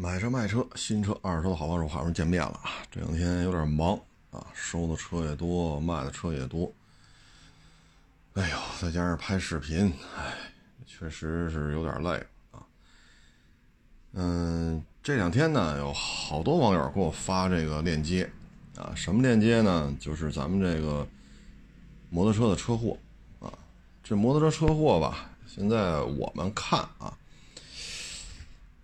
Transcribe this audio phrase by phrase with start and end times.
[0.00, 2.70] 买车卖车，新车二手车的好帮手，好像见面了啊！
[2.88, 3.98] 这两天有点忙
[4.30, 6.72] 啊，收的车也多，卖的车也多。
[8.34, 10.52] 哎呦，再加上拍视频，哎，
[10.86, 12.10] 确实是有点累
[12.52, 12.62] 啊。
[14.12, 18.30] 嗯，这两天呢，有好多网友给我发这个链接
[18.76, 19.92] 啊，什么链接呢？
[19.98, 21.04] 就是咱们这个
[22.08, 22.96] 摩托车的车祸
[23.40, 23.50] 啊。
[24.04, 27.17] 这摩托车车祸吧，现在我们看啊。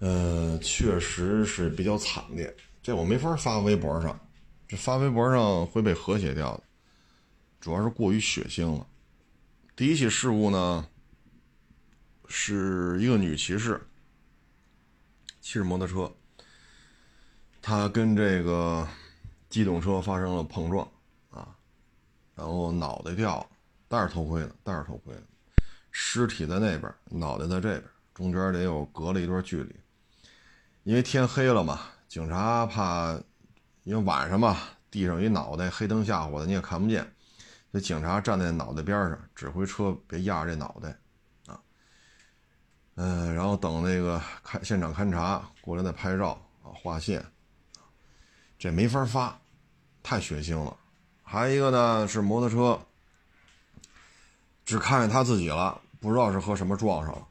[0.01, 4.19] 呃，确实是比较惨烈，这我没法发微博上，
[4.69, 6.63] 这发微博上会被和谐掉的，
[7.61, 8.87] 主要是过于血腥了。
[9.75, 10.87] 第一起事故呢，
[12.29, 13.81] 是一个女骑士
[15.41, 16.13] 骑着摩托车，
[17.63, 18.87] 她跟这个
[19.49, 20.87] 机动车发生了碰撞
[21.31, 21.57] 啊，
[22.35, 23.47] 然后脑袋掉了，
[23.89, 25.15] 戴着头盔的，戴着头盔，
[25.91, 29.75] 尸体在那边，脑袋在这边，中间得有隔了一段距离。
[30.85, 33.19] 因为天黑了嘛，警察怕，
[33.85, 34.59] 因为晚上嘛，
[34.91, 37.11] 地上一脑袋，黑灯瞎火的你也看不见，
[37.73, 40.91] 这警察站在脑袋边上，指挥车别压这脑袋，
[41.47, 41.59] 啊，
[42.97, 47.25] 嗯，然后等那个看现场勘查过来再拍照啊，划线，
[48.59, 49.41] 这没法发，
[50.03, 50.77] 太血腥了。
[51.23, 52.79] 还有一个呢是摩托车，
[54.67, 57.27] 只看见他自己了，不知道是和什么撞上了，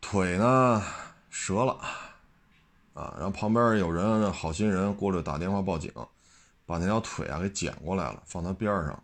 [0.00, 0.82] 腿呢
[1.30, 1.78] 折了。
[2.94, 5.90] 啊，然后旁边有人好心人过来打电话报警，
[6.66, 9.02] 把那条腿啊给捡过来了，放他边上，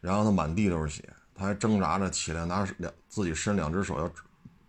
[0.00, 4.10] 然后他满地都是血，他还挣扎着起来，拿两自己伸两只手要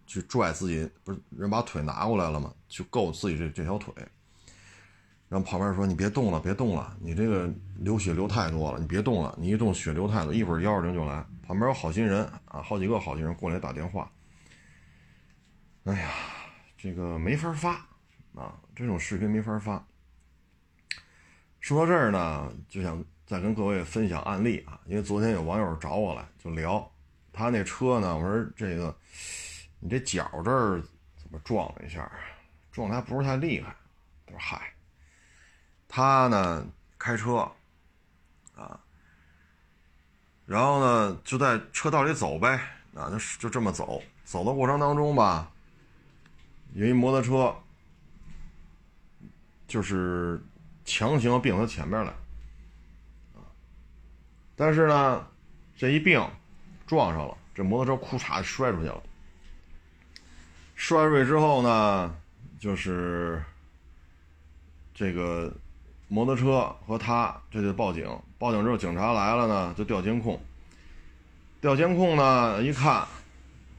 [0.05, 2.53] 去拽自己，不是人把腿拿过来了吗？
[2.69, 3.93] 去够自己这这条腿，
[5.27, 7.49] 然后旁边说你别动了，别动了，你这个
[7.79, 11.25] 流血流太多了，你别动了，你一动血流太多，一会儿幺二零就来。
[11.45, 14.11] 旁边有好心人啊，好几个好心人过来打电话，
[15.85, 16.09] 哎呀，
[16.77, 17.85] 这个没法发。
[18.37, 19.83] 啊，这种视频没法发。
[21.59, 26.87] 说到这儿呢，就想再跟各位分享案例啊，因为昨天有网友找我来就聊，
[27.33, 28.95] 他那车呢，我说这个
[29.79, 30.79] 你这脚这儿
[31.17, 32.09] 怎么撞了一下，
[32.71, 33.75] 撞的还不是太厉害。
[34.27, 34.71] 他说嗨，
[35.87, 36.67] 他呢
[36.99, 37.51] 开车
[38.55, 38.79] 啊，
[40.45, 42.59] 然后呢就在车道里走呗，
[42.93, 45.51] 啊，就就这么走，走的过程当中吧，
[46.73, 47.53] 有一摩托车。
[49.67, 50.41] 就是
[50.85, 52.07] 强行并到前面来，
[53.35, 53.43] 啊！
[54.55, 55.27] 但是呢，
[55.75, 56.25] 这一并
[56.85, 59.03] 撞上了，这摩托车库嚓摔出去了。
[60.75, 62.15] 摔出去之后呢，
[62.57, 63.43] 就是
[64.93, 65.53] 这个
[66.07, 68.07] 摩托车和他这就报警，
[68.39, 70.39] 报警之后警察来了呢，就调监控。
[71.59, 73.05] 调监控呢，一看，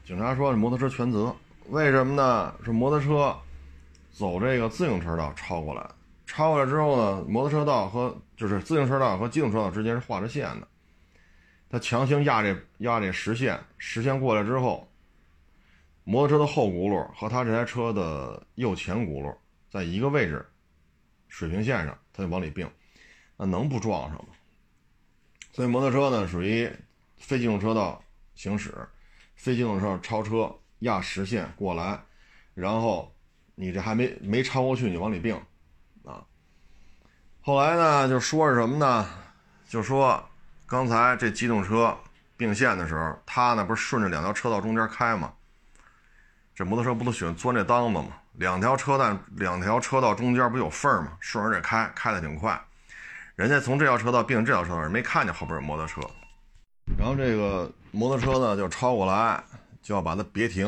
[0.05, 1.35] 警察说摩托车全责，
[1.69, 2.53] 为什么呢？
[2.63, 3.35] 是摩托车。
[4.19, 5.89] 走这个自行车道超过来，
[6.25, 10.67] 超过来之后呢，摩托车道和就是自行车道和机动车道之间是画着线的，
[11.69, 14.91] 他强行压这压这实线，实线过来之后，
[16.03, 19.33] 摩托车的后轱辘和他这台车的右前轱辘
[19.69, 20.45] 在一个位置，
[21.29, 22.69] 水平线上，他就往里并，
[23.37, 24.33] 那能不撞上吗？
[25.53, 26.69] 所以摩托车呢属于
[27.15, 28.03] 非机动车道
[28.35, 28.85] 行驶，
[29.35, 31.97] 非机动车超车压实线过来，
[32.53, 33.09] 然后。
[33.61, 35.35] 你这还没没超过去，你往里并，
[36.05, 36.23] 啊！
[37.41, 39.05] 后来呢，就说是什么呢？
[39.67, 40.23] 就说
[40.65, 41.93] 刚才这机动车
[42.37, 45.33] 并线的时候，他呢不是顺着两条车道中间开吗？
[46.55, 48.05] 这摩托车不都喜欢钻这裆子吗？
[48.35, 51.17] 两条车道两条车道中间不有缝吗？
[51.19, 52.57] 顺着这开，开的挺快。
[53.35, 55.99] 人家从这条车道并这条车道，没看见后边有摩托车，
[56.97, 59.43] 然后这个摩托车呢就超过来，
[59.81, 60.65] 就要把它别停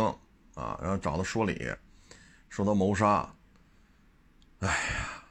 [0.56, 1.74] 啊，然后找他说理。
[2.52, 3.26] 说他谋杀，
[4.60, 5.24] 哎呀，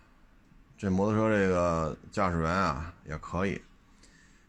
[0.78, 3.60] 这摩托车这个驾驶员啊也可以，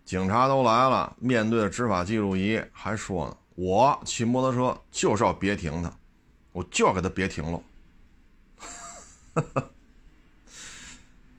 [0.06, 5.92] 警察都来了，面对执法记录仪还说呢，我骑摩托车就是要别停他，
[6.54, 7.62] 我就要给他别停了。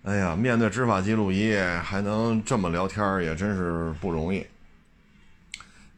[0.04, 4.46] 哎呀，面对执法记录仪还能这么聊天也真是不容易。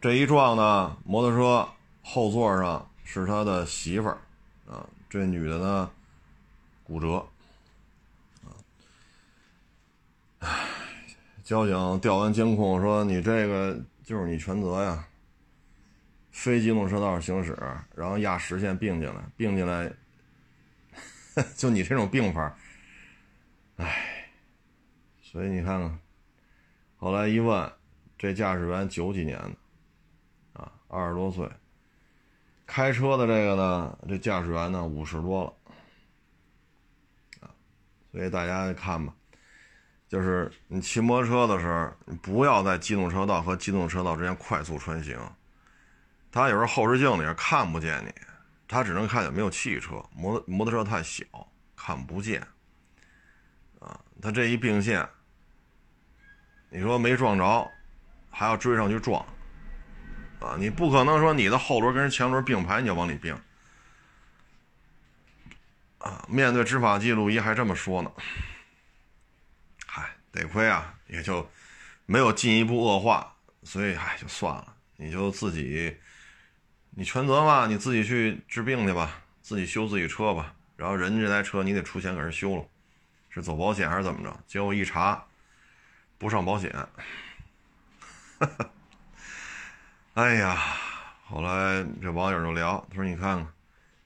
[0.00, 1.68] 这一撞呢，摩托车
[2.04, 4.18] 后座上是他的媳妇儿
[4.70, 4.86] 啊。
[5.14, 5.88] 这女的呢，
[6.82, 7.24] 骨折，
[8.42, 8.50] 啊，
[10.40, 10.66] 唉，
[11.44, 15.06] 交警调完监控说你这个就是你全责呀，
[16.32, 17.56] 非机动车道行驶，
[17.94, 19.88] 然后压实线并进来，并进来，
[21.54, 22.52] 就你这种并法，
[23.76, 24.32] 唉，
[25.22, 25.96] 所以你看看，
[26.96, 27.72] 后来一问，
[28.18, 31.48] 这驾驶员九几年的，啊，二十多岁。
[32.66, 35.44] 开车的这个呢，这驾驶员呢五十多
[37.40, 37.50] 了，
[38.10, 39.14] 所以大家看吧，
[40.08, 45.18] 就是你骑摩托车的时候，你不要在机动车道和机动车道之间快速穿行。
[46.32, 48.12] 他有时候后视镜里看不见你，
[48.66, 50.02] 他只能看见没有汽车。
[50.12, 51.24] 摩摩托车太小，
[51.76, 52.40] 看不见。
[53.78, 55.08] 啊，他这一并线，
[56.70, 57.70] 你说没撞着，
[58.30, 59.24] 还要追上去撞，
[60.44, 63.34] 啊，你不可能说你的后轮跟人前轮并排，你就往里并。
[65.98, 68.12] 啊，面对执法记录仪还这么说呢，
[69.86, 71.50] 嗨，得亏啊，也就
[72.04, 75.96] 没有进一步恶化，所以唉，就算了，你就自己，
[76.90, 82.66] 你全责嘛，你自己去治病去吧，自己修自己车吧，然后人家这台车你得出钱给人修了，
[83.30, 84.38] 是走保险还是怎么着？
[84.46, 85.24] 结果一查，
[86.18, 86.70] 不上保险，
[90.14, 90.56] 哎呀，
[91.26, 93.48] 后来这网友就聊，他说你看看。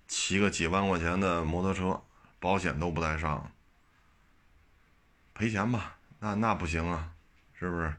[0.06, 2.02] 骑个几万块钱的摩托车，
[2.40, 3.52] 保险都不带上，
[5.34, 5.98] 赔钱吧？
[6.18, 7.10] 那那不行啊，
[7.52, 7.94] 是不是？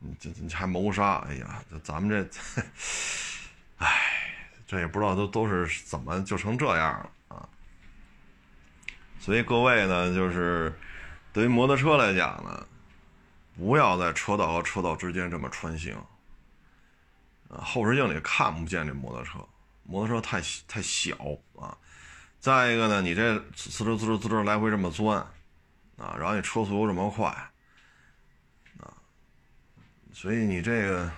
[0.00, 1.24] 你这你还谋杀？
[1.26, 2.42] 哎呀，这咱们这，
[3.78, 3.88] 哎，
[4.66, 7.48] 这也不知道都都是怎么就成这样了啊！
[9.18, 10.78] 所以各位呢，就是
[11.32, 12.66] 对于摩托车来讲呢，
[13.56, 15.96] 不要在车道和车道之间这么穿行，
[17.48, 19.38] 后视镜里看不见这摩托车。
[19.86, 21.14] 摩托车太太小
[21.56, 21.76] 啊，
[22.40, 25.18] 再一个呢，你这呲哧呲哧呲哧来回这么钻，
[25.98, 27.28] 啊，然后你车速又这么快，
[28.78, 28.88] 啊，
[30.10, 31.12] 所以你这个，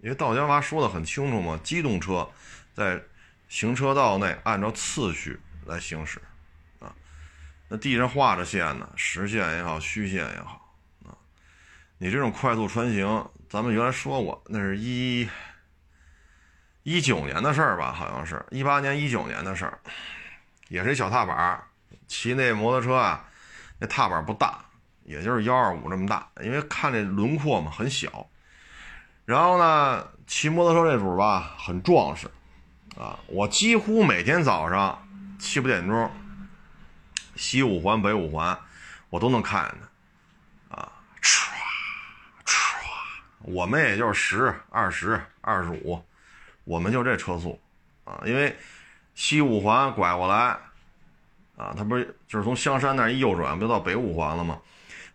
[0.00, 2.26] 因为道家娃说的很清楚嘛，机动车
[2.72, 3.02] 在
[3.50, 6.22] 行车道内按照次序来行驶，
[6.78, 6.96] 啊，
[7.68, 10.59] 那地上画着线呢，实线也好，虚线也好，
[12.02, 15.28] 你这种快速穿行，咱们原来说过，那是一。
[16.82, 19.78] 一九年的事儿吧，好像是一八年、一九年的事儿，
[20.68, 21.62] 也是一小踏板
[22.08, 23.22] 骑那摩托车啊，
[23.78, 24.64] 那踏板不大，
[25.04, 28.26] 也就是幺二五这么大，因为看这轮廓嘛，很小。
[29.26, 32.26] 然后呢，骑摩托车这主吧，很壮实
[32.96, 33.18] 啊。
[33.26, 35.06] 我几乎每天早上
[35.38, 36.10] 七八点钟，
[37.36, 38.58] 西五环、北五环，
[39.10, 39.78] 我都能看见
[40.70, 40.92] 他啊，
[43.42, 46.02] 我们也就是十、二十、二十五。
[46.64, 47.58] 我们就这车速，
[48.04, 48.54] 啊，因为
[49.14, 50.56] 西五环拐过来，
[51.56, 54.60] 啊，它不是就是从香山那一右转，不就到北五环了吗？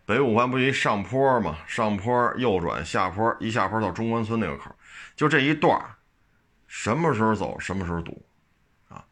[0.04, 1.56] 北五环不一上坡吗？
[1.66, 4.74] 上坡右转，下坡一下坡到中关村那个口，
[5.14, 5.80] 就这一段
[6.66, 8.20] 什么时候走什么时候堵，
[8.88, 9.02] 啊，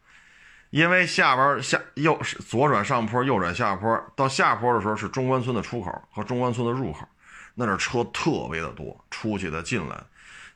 [0.69, 7.07] 因为下边下右左转上坡，右转下坡，到下坡的时候是中关村的出口和中关村的入口，
[7.55, 10.03] 那那车特别的多，出去的进来。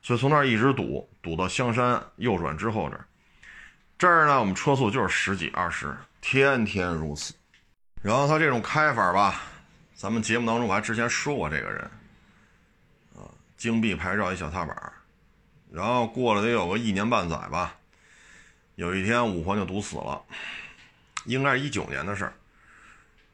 [0.01, 3.05] 所以从那儿一直堵，堵到香山右转之后这儿，
[3.97, 7.33] 这儿呢我们车速就是十几二十，天天如此。
[8.01, 9.41] 然后他这种开法吧，
[9.93, 11.81] 咱们节目当中我还之前说过这个人，
[13.15, 14.93] 啊，京 B 牌照一小踏板，
[15.69, 17.75] 然后过了得有个一年半载吧，
[18.75, 20.21] 有一天五环就堵死了，
[21.25, 22.33] 应该是一九年的事儿，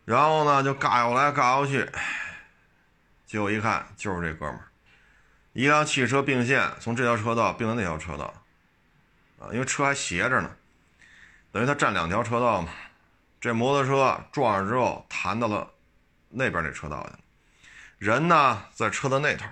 [0.04, 1.88] 然后呢就嘎悠来嘎悠去，
[3.26, 4.68] 结果一看就是这哥们儿。
[5.54, 8.34] 一辆汽车并线，从这条车道并到那条车道，
[9.40, 10.52] 啊，因为车还斜着呢，
[11.52, 12.70] 等于他占两条车道嘛。
[13.40, 15.72] 这摩托车撞上之后弹到了
[16.30, 17.20] 那边那车道去了，
[18.00, 19.46] 人呢在车的那头，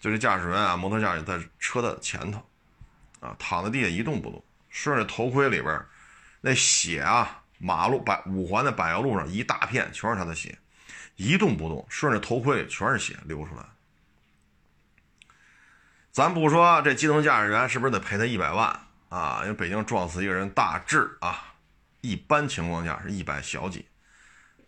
[0.00, 2.42] 就这驾驶员啊，摩托驾驶在车的前头，
[3.20, 5.84] 啊，躺在地下一动不动，顺着头盔里边
[6.40, 10.58] 那血啊，马路柏五环的柏油路上一大片全是他的血，
[11.16, 13.64] 一动不动，顺着头盔全是血流出来。
[16.10, 19.40] 咱不说这机动驾驶员是不是得赔他一百万啊？
[19.42, 21.54] 因为北京撞死一个人，大致啊，
[22.02, 23.84] 一般情况下是一百小几，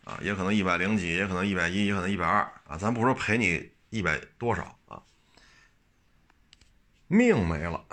[0.05, 2.77] 啊，也可能一百零几，也可能一百一，也可能一百二啊。
[2.77, 5.03] 咱不说赔你一百多少啊，
[7.07, 7.85] 命没了。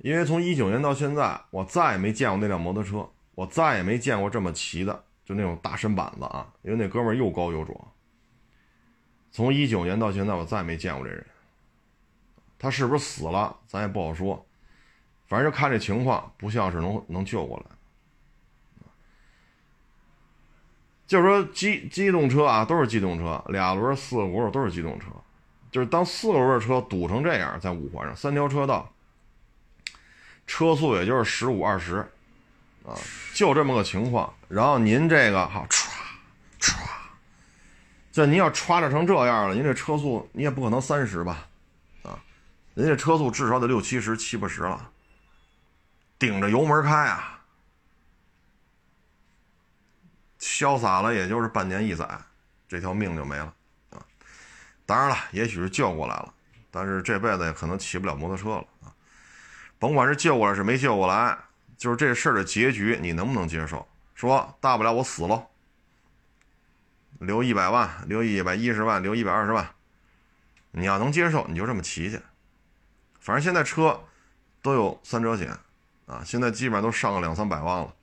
[0.00, 6.46] 因为从一九年到现在，我再也没见过那辆摩托车，我再也没见过这么骑的，就那种大身板子啊。
[6.62, 7.78] 因为那哥们又高又壮。
[9.30, 11.26] 从一九年到现在，我再没见过这人。
[12.58, 13.56] 他是不是死了？
[13.66, 14.46] 咱也不好说，
[15.26, 17.66] 反正就看这情况，不像是能能救过来。
[21.06, 25.08] 就是说机机动车啊，都是机动车，俩轮、四个轱辘都是机动车。
[25.70, 28.90] 就是当四个轮的车堵成这样，在五环上三条车道，
[30.46, 32.08] 车速也就是十五二十，
[32.84, 32.94] 啊，
[33.34, 34.32] 就这么个情况。
[34.48, 35.88] 然后您这个哈歘
[36.60, 36.74] 歘，
[38.12, 41.46] 这您要歘着成这样了，您这车速你也不可能三十吧？
[42.02, 42.22] 啊
[42.74, 44.90] 人家车速至少得六七十、七八十了，
[46.18, 47.40] 顶着油门开啊！
[50.40, 52.06] 潇洒了也就是半年一载，
[52.68, 53.54] 这条命就没了
[53.90, 54.02] 啊。
[54.84, 56.34] 当然了，也许是救过来了，
[56.70, 58.92] 但是这辈子也可能骑不了摩托车了啊。
[59.78, 61.38] 甭管是救过来是没救过来，
[61.84, 63.86] 就是这事儿的结局，你能不能接受？
[64.14, 65.48] 说大不了我死了，
[67.18, 69.68] 留一百万，留一百一十万，留一百二十万，
[70.70, 72.18] 你要能接受，你就这么骑去。
[73.20, 74.02] 反正现在车
[74.62, 75.54] 都有三者险
[76.06, 77.94] 啊，现在基本上都上个两三百万了，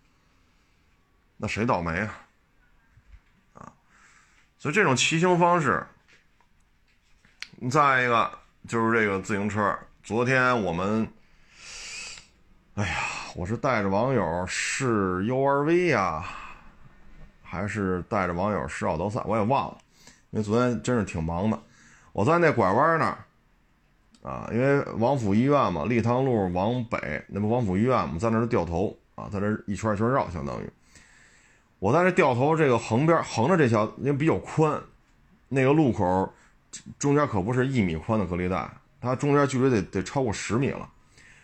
[1.38, 2.19] 那谁倒霉啊？
[3.53, 3.73] 啊，
[4.59, 5.88] 所以这种骑行方式，
[7.71, 9.75] 再一个就是这个自行车。
[10.03, 11.11] 昨天我们，
[12.81, 12.95] 哎呀，
[13.35, 16.25] 我是带着网友试 URV 呀，
[17.43, 19.77] 还是带着网友试奥德赛，我也忘了，
[20.31, 21.59] 因为昨天真是挺忙的。
[22.11, 23.19] 我在那拐弯那儿。
[24.23, 30.67] 啊，因为王府医院嘛，立汤路往北，那不王府医院嘛，在那儿掉头啊，在这一圈一圈绕，相当于
[31.77, 34.81] 我在这掉头这个横边横着这条，因为比较宽，
[35.50, 36.33] 那个路口
[36.97, 38.67] 中间可不是一米宽的隔离带，
[39.00, 40.89] 它中间距离得得超过十米了。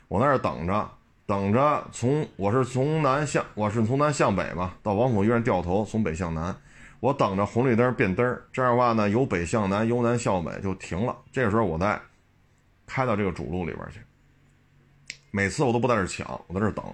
[0.08, 0.90] 我在这等着，
[1.28, 6.56] 等着从我是从南向我是从南向北嘛，到王府医院掉头，从北向南，
[7.00, 11.16] 我等着红绿灯变灯，这样的话呢，由北向南，由南向北就停了。
[11.32, 12.02] 这个时候我在。
[12.90, 14.00] 开到这个主路里边去，
[15.30, 16.86] 每次我都不在这抢，我在这等。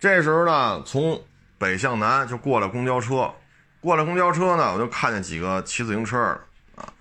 [0.00, 1.22] 这时候呢，从
[1.56, 3.32] 北向南就过来公交车，
[3.80, 6.92] 过来公交车呢，我就看见几个骑自行车的啊，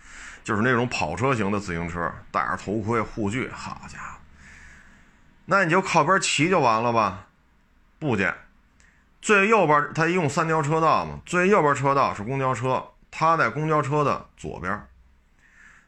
[0.43, 4.19] 就是那种跑车型的自行车，戴着头盔护具，好家伙，
[5.45, 7.27] 那你就靠边骑就完了吧？
[7.99, 8.35] 不见，
[9.21, 14.87] 最右边他一共三条车道嘛，最右边车道是公交车，他在公交车的左边，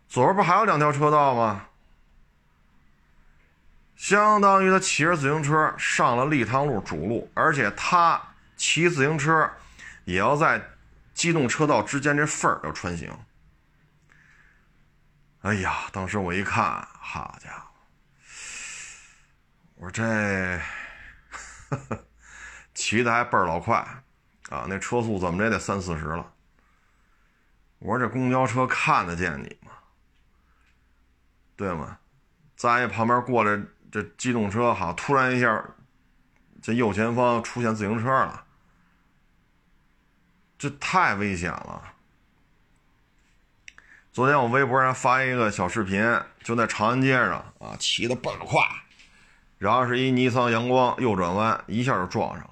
[0.08, 1.68] 左边不还有两条车道吗？
[3.96, 8.22] 相当于他骑着自行车上了立汤路主路，而且他
[8.58, 9.50] 骑自行车
[10.04, 10.62] 也要在
[11.14, 13.10] 机动车道之间这缝儿要穿行。
[15.42, 17.64] 哎呀，当时我一看，好家伙，
[19.75, 20.62] 我说这
[22.74, 23.75] 骑的还倍儿老快
[24.50, 24.65] 啊！
[24.67, 26.34] 那车速怎么着也得三四十了。
[27.79, 29.72] 我说这公交车看得见你吗？
[31.55, 32.00] 对吗？
[32.55, 33.62] 在旁边过来。
[33.91, 35.63] 这机动车好，突然一下，
[36.62, 38.44] 这右前方出现自行车了，
[40.58, 41.82] 这太危险了。
[44.12, 48.60] 昨天我微博上发一个小视频，就在长安街上啊，骑的倍儿快，
[49.58, 52.52] 然后是一尼桑阳光右转弯，一下就撞上了。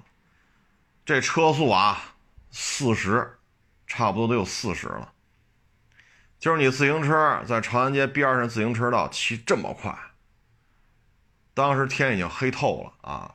[1.05, 2.15] 这车速啊，
[2.51, 3.37] 四十，
[3.87, 5.11] 差不多都有四十了。
[6.39, 9.97] 就是你自行车在长安街边上自行车道骑这么快。
[11.53, 13.31] 当时天已经黑透了啊，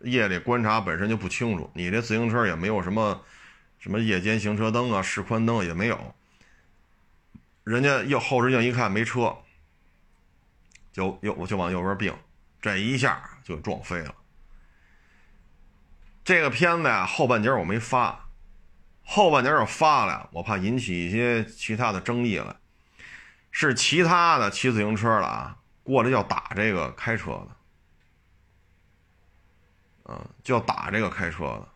[0.00, 1.70] 夜里观察本身就不清楚。
[1.74, 3.22] 你这自行车也没有什么
[3.78, 6.14] 什么夜间行车灯啊、示宽灯也没有。
[7.64, 9.36] 人家右后视镜一看没车，
[10.92, 12.14] 就右就往右边并，
[12.62, 14.14] 这一下就撞飞了。
[16.24, 18.26] 这个片子呀，后半截我没发，
[19.04, 22.56] 后半截要发了，我怕引起一些其他的争议了。
[23.50, 25.58] 是其他的骑自行车的啊。
[25.84, 27.44] 过来要打这个开车
[30.04, 31.68] 的，啊，就要打这个开车的，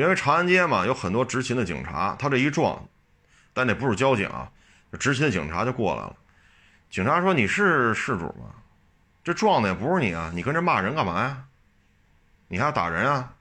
[0.00, 2.88] 因为长安街嘛，有很多执勤的警察，他这一撞，
[3.52, 4.50] 但那不是交警啊，
[4.98, 6.16] 执勤的警察就过来了。
[6.88, 8.57] 警察说：“你是事主吗？
[9.28, 11.44] 这撞的也不是你啊，你跟这骂人干嘛呀？
[12.48, 13.34] 你还要打人啊？”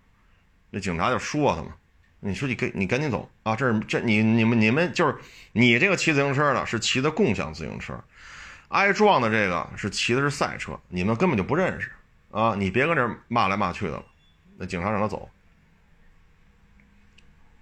[0.69, 1.69] 那警察就说他嘛
[2.19, 3.55] ：“你说你跟你赶紧走啊！
[3.55, 5.15] 这是这你你们你们就是
[5.53, 7.97] 你这个骑自行车的，是骑的共享自行车。”
[8.67, 11.89] 挨撞的这个是骑的是赛车，你们根本就不认识
[12.31, 12.53] 啊！
[12.53, 14.03] 你别跟这骂来骂去的了。
[14.57, 15.29] 那警察让他走。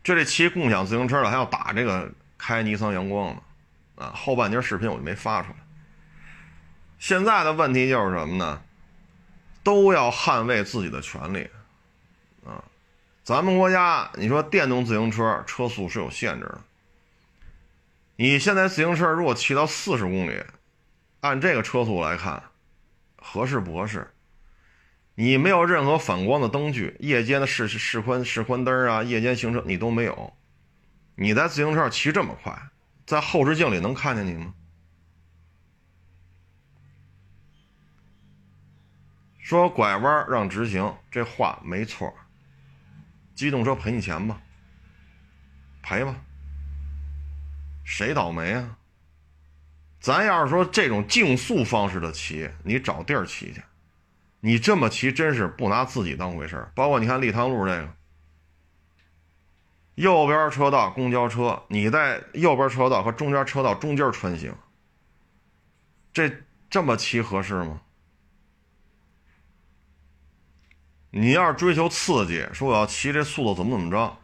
[0.04, 4.12] 这这骑共享自行车的还要打这个开尼桑阳光的啊！
[4.16, 5.58] 后半截视频我就没发出来。
[7.00, 8.62] 现在的问题就是什么呢？
[9.64, 11.50] 都要捍卫自己的权利
[12.46, 12.64] 啊！
[13.24, 16.62] 咱们国家你说电动自行车车速是有限制的，
[18.16, 20.44] 你现在自行车如果骑到四十公里。
[21.22, 22.44] 按这个车速来看，
[23.18, 24.14] 合适不合适？
[25.16, 30.34] 你没有任何反光的灯具，夜间的示示宽示宽灯啊，夜间行车你都没有。
[31.16, 32.56] 你在自行车上骑这么快，
[33.08, 34.54] 在后视镜里能看见你吗？
[39.46, 42.12] 说拐弯让直行，这话没错。
[43.36, 44.42] 机动车赔你钱吧，
[45.84, 46.16] 赔吧。
[47.84, 48.76] 谁倒霉啊？
[50.00, 53.62] 咱要是说这种竞速方式的骑，你找地儿骑去，
[54.40, 56.72] 你这么骑真是不拿自己当回事儿。
[56.74, 57.94] 包括你看立汤路这个，
[59.94, 64.56] 右边车道公交车，你在右边车道和中间车道中间穿行，
[66.12, 66.36] 这
[66.68, 67.82] 这么骑合适吗？
[71.18, 74.18] 你要是追求刺激，说我要骑这速度怎么怎么着，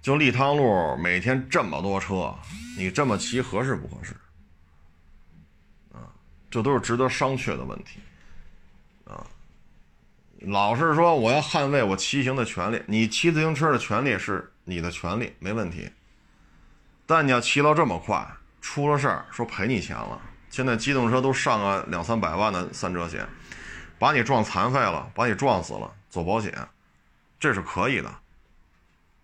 [0.00, 2.34] 就立汤路每天这么多车，
[2.78, 4.14] 你这么骑合适不合适？
[5.92, 6.08] 啊，
[6.50, 8.00] 这都是值得商榷的问题。
[9.04, 9.26] 啊，
[10.40, 15.90] 老是说我要捍卫我骑行的权利，你骑自行车的权利是你的权利，没问题。
[17.04, 18.26] 但你要骑到这么快，
[18.62, 20.18] 出了事儿说赔你钱了。
[20.48, 23.28] 现在机动车都上个两三百万的三者险。
[23.98, 26.52] 把你撞残废了，把你撞死了，走保险，
[27.38, 28.12] 这是可以的，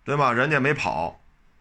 [0.03, 0.31] 对吧？
[0.33, 1.19] 人家没跑，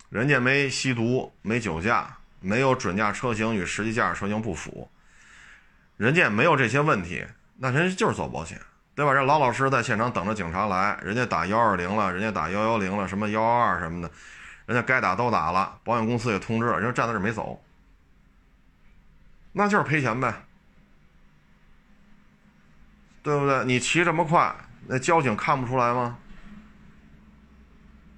[0.08, 4.88] 人家没吸毒，没酒驾，没有准驾车型与实际驾驶车型不符，
[5.96, 7.26] 人家没有这些问题，
[7.56, 8.58] 那人家就是走保险，
[8.94, 9.12] 对吧？
[9.12, 14.10] 人老老实实在现场等着警察来，人家打幺二零了，人家打幺幺零了，什么幺二二什么的，
[14.66, 17.62] 人家该打都打了，保险公司也通知了，人家站在这没走，
[19.52, 20.32] 那就是赔钱呗。
[23.22, 23.64] 对不对？
[23.64, 24.54] 你骑这么快，
[24.86, 26.18] 那交警看不出来吗？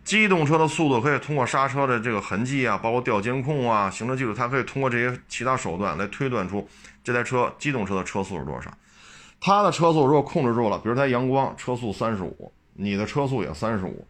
[0.04, 6.68] 机动车的速度可以通过刹车的这个痕迹啊，包括调监控啊、行车记录，它可以通过这些其他手段来推断出
[7.04, 8.72] 这台车机动车的车速是多少。
[9.40, 14.06] 它的车速如果控制住了，比如它阳光车速三十五，你的车速也三十五，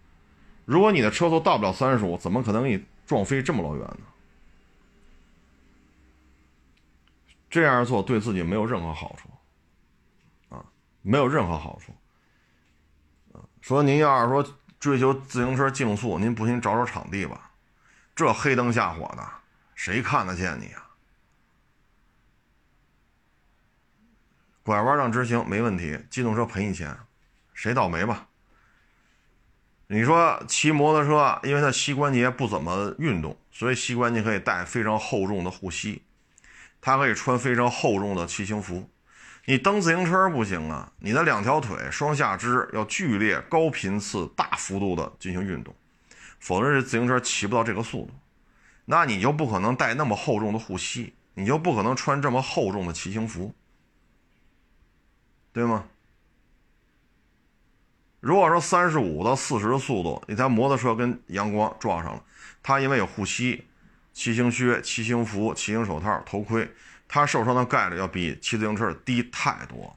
[0.65, 4.07] 如果你的车速到不了三十五，怎么可能给你撞飞这么老远呢？
[7.51, 9.29] 这样做对自己没有任何好处。
[11.03, 11.93] 没有任何好处。
[13.61, 17.53] 说您要是说追求自行车竞速，您不行找找场地吧，
[18.15, 19.29] 这黑灯瞎火的，
[19.75, 20.89] 谁看得见你啊？
[24.65, 26.97] 拐弯让直行没问题，机动车赔你钱，
[27.53, 28.29] 谁倒霉吧？
[29.89, 36.03] 你说骑摩托车，因为他膝关节不怎么运动，所以膝关节可以带非常厚重的护膝，
[36.81, 38.89] 他可以穿非常厚重的骑行服。
[39.45, 40.93] 你蹬自行车不行啊！
[41.01, 45.75] 你的两条腿、双下肢要剧烈、高频次、大幅度的进行运动，
[46.39, 48.11] 否则这自行车骑不到这个速度。
[48.85, 53.53] 那你就不可能带那么厚重的护膝，你就不可能穿这么厚重的骑行服，
[55.53, 55.87] 对吗？
[58.21, 62.23] 如果说三十五到四十的速度，一台摩托车跟阳光撞上了，
[62.63, 63.65] 它因为有护膝、
[64.13, 66.71] 骑行靴、骑行服、骑行手套、头盔。
[67.15, 69.95] 他受伤的概率要比骑自行车低太多了，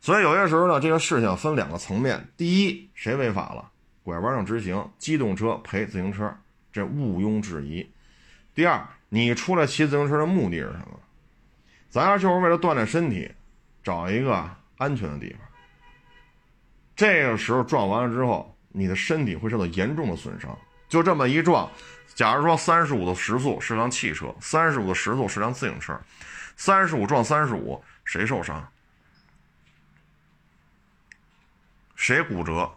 [0.00, 3.70] 所以有些时候呢，这个事情分两个层面：第一，谁违法了，
[4.02, 6.34] 拐弯让直行，机动车赔自行车，
[6.72, 7.86] 这毋庸置疑；
[8.54, 10.98] 第二，你出来骑自行车的目的是什么？
[11.90, 13.30] 咱要就是为了锻炼身体，
[13.84, 15.40] 找一个安全的地方。
[16.96, 20.58] 这个时候撞完了之后，你的身体会受到严重的损伤，
[20.88, 21.70] 就这么一撞。
[22.14, 25.98] 假如说三十五的时速是辆汽车，三十五的时速是辆自行车，
[26.56, 28.66] 三十五撞三十五，谁受伤？
[31.96, 32.70] 谁骨折？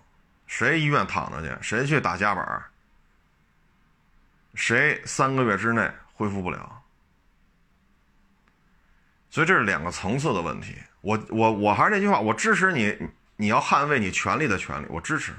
[0.48, 1.58] 谁医院躺着去？
[1.62, 2.64] 谁去打夹板？
[4.56, 6.82] 谁三个月之内恢复不了？
[9.30, 10.76] 所以这是两个层次的问题。
[11.02, 12.96] 我我我还是那句话，我支持你，
[13.36, 15.34] 你要捍卫你权利的权利，我支持。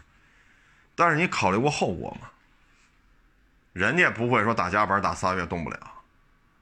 [0.95, 2.29] 但是你考虑过后果吗？
[3.75, 5.79] 人家不会说打夹板打仨月动不了，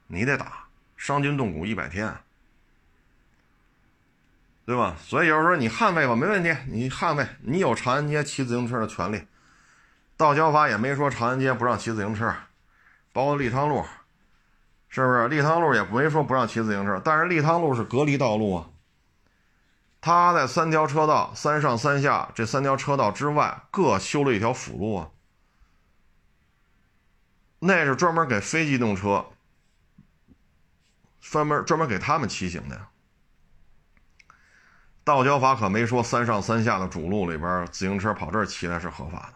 [0.07, 0.65] 你得打，
[0.97, 2.11] 伤筋动骨一百天，
[4.65, 4.95] 对吧？
[4.99, 9.27] 所以有时候你捍卫吧，没问题，你捍卫，你有长安街骑自行车的权利。
[10.17, 12.33] 道交法也没说长安街不让骑自行车，
[13.11, 13.85] 包括立汤路，
[14.89, 15.27] 是不是？
[15.27, 18.69] 立汤路也没说不让骑自行车，但是立汤路是隔离道路啊，
[20.01, 25.09] 他在三条车道，三上三下这三条车道之外各修了一条辅路啊。
[27.65, 29.25] 那是专门给非机动车，
[31.21, 32.87] 专门专门给他们骑行的。
[35.05, 39.33] 道交法可没说三上三下的主路里边自行车跑这儿骑来是合法的。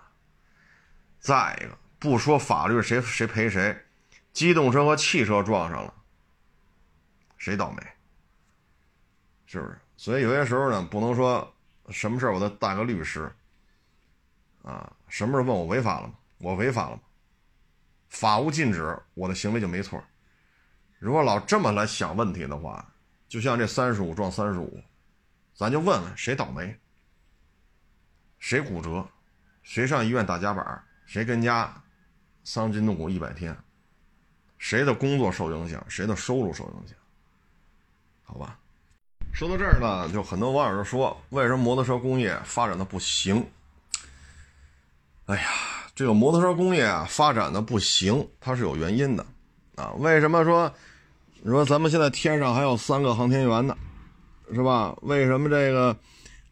[1.19, 3.85] 再一个，不说法律谁谁赔谁，
[4.33, 5.93] 机动车和汽车撞上了，
[7.37, 7.81] 谁倒霉？
[9.45, 9.79] 是不是？
[9.95, 11.53] 所以有些时候呢，不能说
[11.89, 13.33] 什么事我都带个律师，
[14.63, 16.13] 啊，什么时候问我违法了吗？
[16.39, 17.01] 我违法了吗？
[18.09, 20.03] 法无禁止，我的行为就没错。
[20.99, 22.93] 如果老这么来想问题的话，
[23.27, 24.81] 就像这三十五撞三十五，
[25.53, 26.75] 咱就问问谁倒霉，
[28.39, 29.07] 谁骨折，
[29.61, 31.83] 谁上医院打夹板，谁跟家
[32.43, 33.55] 伤筋动骨一百天，
[34.57, 36.97] 谁的工作受影响，谁的收入受影响，
[38.23, 38.57] 好吧？
[39.33, 43.47] 说到这儿呢，就很多网友就说，为什么摩托车工业发展的不行？
[45.25, 45.76] 哎呀。
[45.97, 49.25] 这个摩托车工业啊发展的不行，它是有原因的
[49.77, 49.91] 啊。
[49.97, 50.71] 为什么说
[51.41, 53.75] 你说咱们现在天上还有三个航天员呢，
[54.53, 54.95] 是吧？
[55.01, 55.97] 为什么这个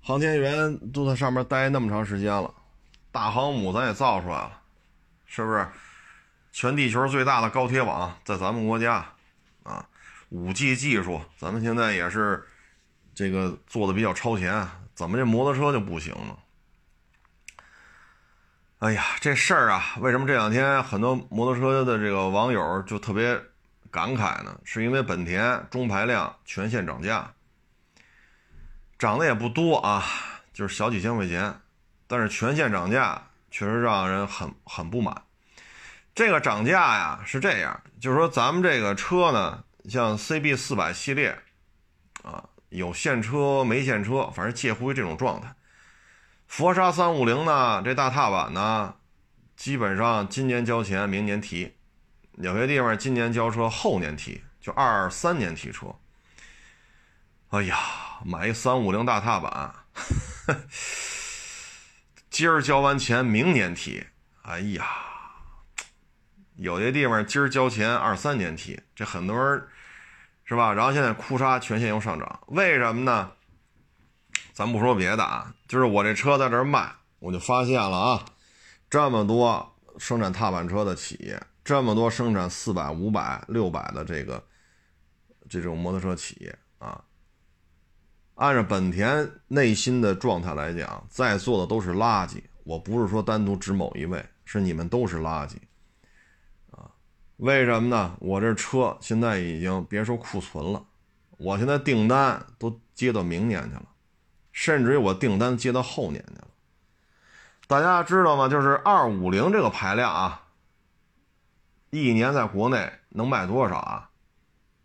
[0.02, 2.52] 航天员都在上面待那么长时间了？
[3.12, 4.52] 大航母咱也造出来了，
[5.28, 5.68] 是不是？
[6.52, 9.06] 全地球最大的高铁网在咱们国家
[9.62, 9.88] 啊，
[10.30, 12.44] 五 G 技术咱们现在也是
[13.14, 16.36] 这个做的比较超前，怎么这摩托车就不行呢？
[18.80, 23.42] 哎呀，这事儿啊，为什么这两天很多摩托车的这个网友就特别
[23.90, 24.60] 感慨呢？
[24.66, 27.32] 是因为本田中排量全线涨价，
[29.00, 30.04] 涨的也不多啊，
[30.54, 31.58] 就是小几千块钱，
[32.06, 35.24] 但是全线涨价确实让人很很不满。
[36.14, 41.36] 这个涨价呀是这样，就是说咱们这个车呢，像 CB 四百系列
[42.24, 45.56] 啊，有现车没现车，反正介乎于这种状态。
[46.48, 48.96] 佛沙三五零呢，这大踏板呢，
[49.56, 51.74] 基本上今年交钱，明年提；
[52.38, 55.96] 有些地方今年交车，后年提，就二三年提车。
[57.50, 57.78] 哎呀，
[58.26, 59.74] 买一三五零大踏板，
[62.30, 64.06] 今儿交完钱，明年提。
[64.44, 64.86] 哎呀，
[66.56, 69.68] 有些地方今儿交钱，二三年提，这很多人
[70.46, 70.74] 是吧？
[70.74, 73.32] 然后现在哭嚓，全线又上涨，为什么呢？
[74.56, 76.90] 咱不说别的啊，就是我这车在这卖，
[77.20, 78.26] 我就发现了啊，
[78.90, 84.42] 这么多生产踏板车的企业，这么多生产四百、五百、六百的这个
[85.50, 87.04] 这种摩托车企业啊，
[88.36, 92.42] 按照本田内心的状态来讲，在座的都是垃圾。
[92.64, 95.56] 我不是说单独指某一位，是你们都是垃圾
[96.72, 96.90] 啊？
[97.36, 98.16] 为什么呢？
[98.22, 100.82] 我这车现在已经别说库存了，
[101.32, 103.86] 我现在订单都接到明年去了。
[104.56, 106.48] 甚至于我订单接到后年去了，
[107.68, 108.48] 大家知道吗？
[108.48, 110.44] 就是二五零这个排量啊，
[111.90, 114.10] 一年在国内能卖多少啊？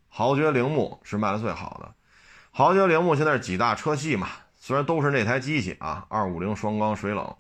[0.09, 1.94] 豪爵铃木是卖的最好的，
[2.50, 4.28] 豪爵铃木现在是几大车系嘛？
[4.59, 7.37] 虽然都是那台机器啊，二五零双缸水冷，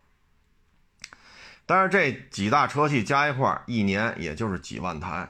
[1.66, 5.28] 但是这几大车系加一块一年也就是几万台，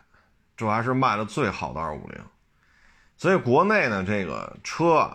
[0.55, 2.23] 这还是卖的最好的二五零，
[3.17, 5.11] 所以国内呢这个车。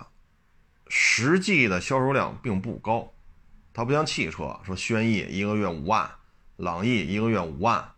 [0.87, 3.11] 实际的销售量并不高，
[3.73, 6.09] 它不像汽车，说轩逸一个月五万，
[6.57, 7.93] 朗逸一个月五万，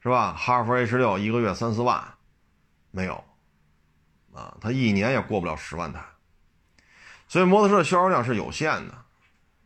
[0.00, 0.34] 是吧？
[0.34, 2.14] 哈弗 H 六一个月三四万，
[2.90, 3.24] 没有，
[4.32, 6.04] 啊，它一年也过不了十万台，
[7.26, 8.94] 所以摩托车的销售量是有限的，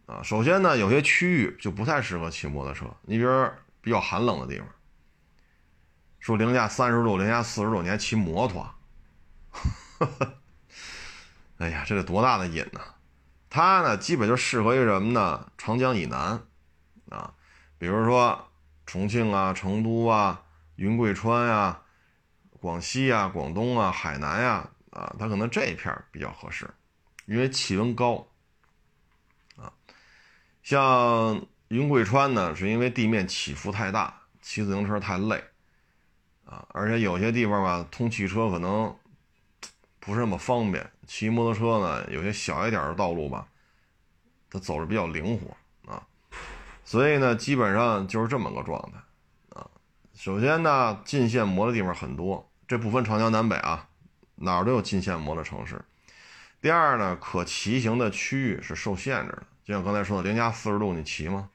[0.06, 4.68] 啊，首先呢，有些区域就不太适合骑摩托车，你比如比较寒冷的地方，
[6.20, 8.74] 说零下三十度、零下四十度，你还骑摩托？
[11.58, 12.80] 哎呀，这得多大的瘾呢？
[13.50, 15.50] 它呢，基本就适合于什么呢？
[15.58, 16.40] 长江以南，
[17.08, 17.34] 啊，
[17.78, 18.48] 比如说
[18.86, 20.42] 重庆啊、成都啊、
[20.76, 21.80] 云贵川呀、
[22.60, 26.68] 广西啊、广东啊、海南呀，啊，它可能这一片比较合适，
[27.26, 28.28] 因为气温高，
[29.56, 29.72] 啊，
[30.62, 35.42] 像云贵川呢，是因为地面起伏太大，骑自行车太累，
[36.44, 38.94] 啊，而且有些地方吧，通汽车可能
[40.08, 40.90] 不是那么方便。
[41.06, 43.46] 骑摩托车呢，有些小一点的道路吧，
[44.50, 45.54] 它走着比较灵活
[45.92, 46.02] 啊，
[46.82, 48.98] 所以呢，基本上就是这么个状态
[49.50, 49.68] 啊。
[50.14, 53.86] 首先呢，禁限摩的地方很多，这不分长江南北啊，
[54.36, 55.84] 哪儿都有禁限摩的城市。
[56.62, 61.50] 第二呢，可骑行的区域是受限制的，就像刚才说的，零下四十度你骑吗？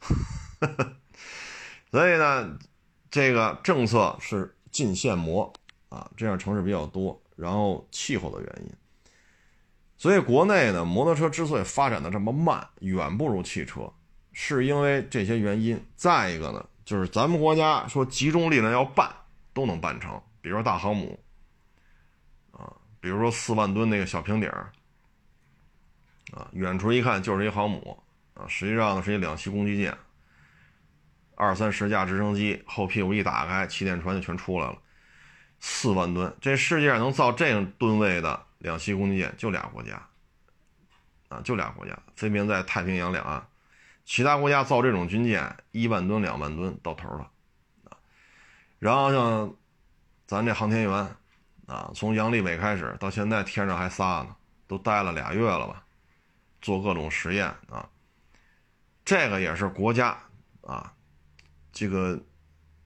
[1.90, 2.58] 所以呢，
[3.10, 5.52] 这个政策是禁限摩
[5.90, 8.72] 啊，这样城市比较多，然后气候的原因。
[9.96, 13.92] 所以国内呢，摩托车之所以发展的这么慢，远不如汽车，
[14.32, 15.82] 是因为这些原因。
[15.94, 19.14] 再一个呢，就是咱们国家说集中力量要办，
[19.52, 20.20] 都能办成。
[20.40, 21.18] 比如说大航母，
[22.50, 24.48] 啊，比如说四万吨那个小平顶，
[26.32, 29.94] 啊，远处一看就是一航母，啊，实际上呢是一两栖攻击舰，
[31.34, 34.78] 二三十架直升机，后屁股一打开，气垫船就全出来了，
[35.60, 38.46] 四万吨，这世界上能造这样吨位的。
[38.58, 40.06] 两栖攻击舰就俩国家，
[41.30, 43.42] 啊，就俩国家，分别在太平洋两岸。
[44.04, 47.30] 其他国家造这种军舰，一万吨、两万吨到头了，
[47.84, 47.96] 啊。
[48.78, 49.54] 然后像
[50.26, 51.16] 咱这航天员，
[51.66, 55.82] 啊，从杨利伟开始到现在天上还仨呢，都待了俩月了吧，
[56.60, 57.88] 做各种实验啊。
[59.06, 60.18] 这个也是国家
[60.60, 60.92] 啊，
[61.72, 62.22] 这个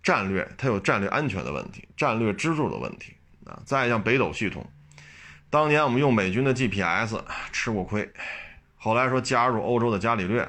[0.05, 3.15] 战略它有战略安全的问题，战略支柱的问题
[3.47, 3.59] 啊。
[3.65, 4.65] 再像北斗系统。
[5.49, 7.17] 当年我们用美军的 GPS
[7.51, 8.13] 吃过亏，
[8.77, 10.47] 后来说加入欧洲的伽利略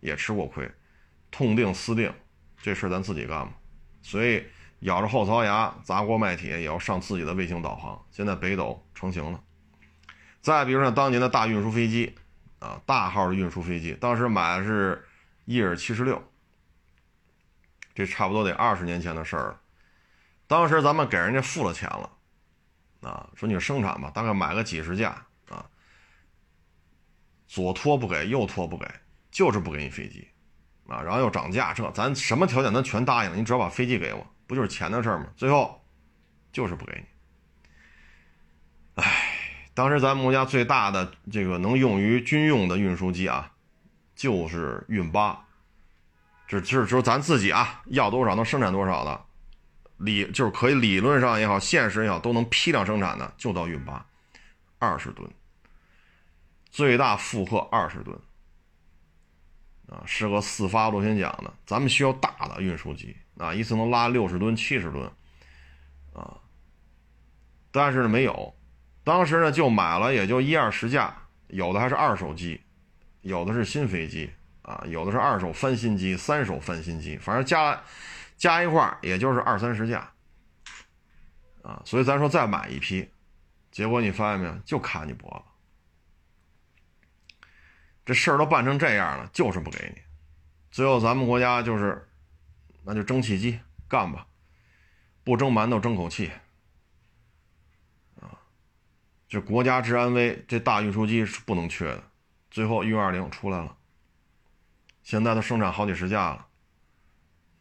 [0.00, 0.70] 也吃过亏，
[1.30, 2.10] 痛定思定，
[2.62, 3.52] 这事咱自己干吧。
[4.00, 4.42] 所以
[4.80, 8.00] 咬着后槽牙砸锅卖铁也要上自己的卫星导航。
[8.10, 9.40] 现在北斗成型了。
[10.40, 12.14] 再比如像当年的大运输飞机
[12.58, 15.04] 啊，大号的运输飞机，当时买的是
[15.44, 16.22] 伊尔七十六，
[17.94, 19.60] 这差不多得二十年前的事儿了。
[20.46, 22.10] 当时咱们给人家付了钱了，
[23.02, 25.64] 啊，说你生产吧，大概买个几十架啊，
[27.46, 28.86] 左拖不给，右拖不给，
[29.30, 30.28] 就是不给你飞机。
[30.86, 35.28] 啊，然后又涨价，这咱什么条件咱全答应了，你只要把飞机给我，不就是钱的事儿吗？
[35.34, 35.82] 最后
[36.52, 39.02] 就是不给你。
[39.02, 43.50] 唉，当时咱们国家最大的这个能用于军用的运输机啊，
[44.14, 45.46] 就是运八，
[46.46, 49.24] 这就是说咱自己啊要多少能生产多少的，
[49.96, 54.04] 理就是可以理论上也好，现实也好，都能批量生产的，就到运八，
[54.78, 55.28] 二十吨，
[56.70, 58.18] 最大负荷二十吨。
[59.86, 65.04] 啊，是个四发螺旋桨的，咱们需要大的运输机啊，一次能拉六十吨、七十吨，
[66.14, 66.40] 啊，
[67.70, 68.56] 但是没有，
[69.04, 71.14] 当时呢就买了也就一二十架，
[71.48, 72.62] 有的还是二手机，
[73.20, 74.30] 有的是新飞机
[74.64, 77.80] 啊，有的是二手翻新机、三手翻新机，反正加
[78.36, 80.10] 加一块儿也就是二三十架，
[81.62, 83.08] 啊，所以咱说再买一批，
[83.70, 85.44] 结果你发现没有，就卡你脖子。
[88.06, 90.00] 这事儿都办成这样了，就是不给你。
[90.70, 92.08] 最后咱们国家就是，
[92.84, 94.26] 那就蒸汽机干吧，
[95.22, 96.32] 不蒸馒头争口气。
[98.20, 98.40] 啊，
[99.28, 102.02] 这国家治安危，这大运输机是不能缺的。
[102.50, 103.76] 最后运二零出来了，
[105.04, 106.46] 现在都生产好几十架了。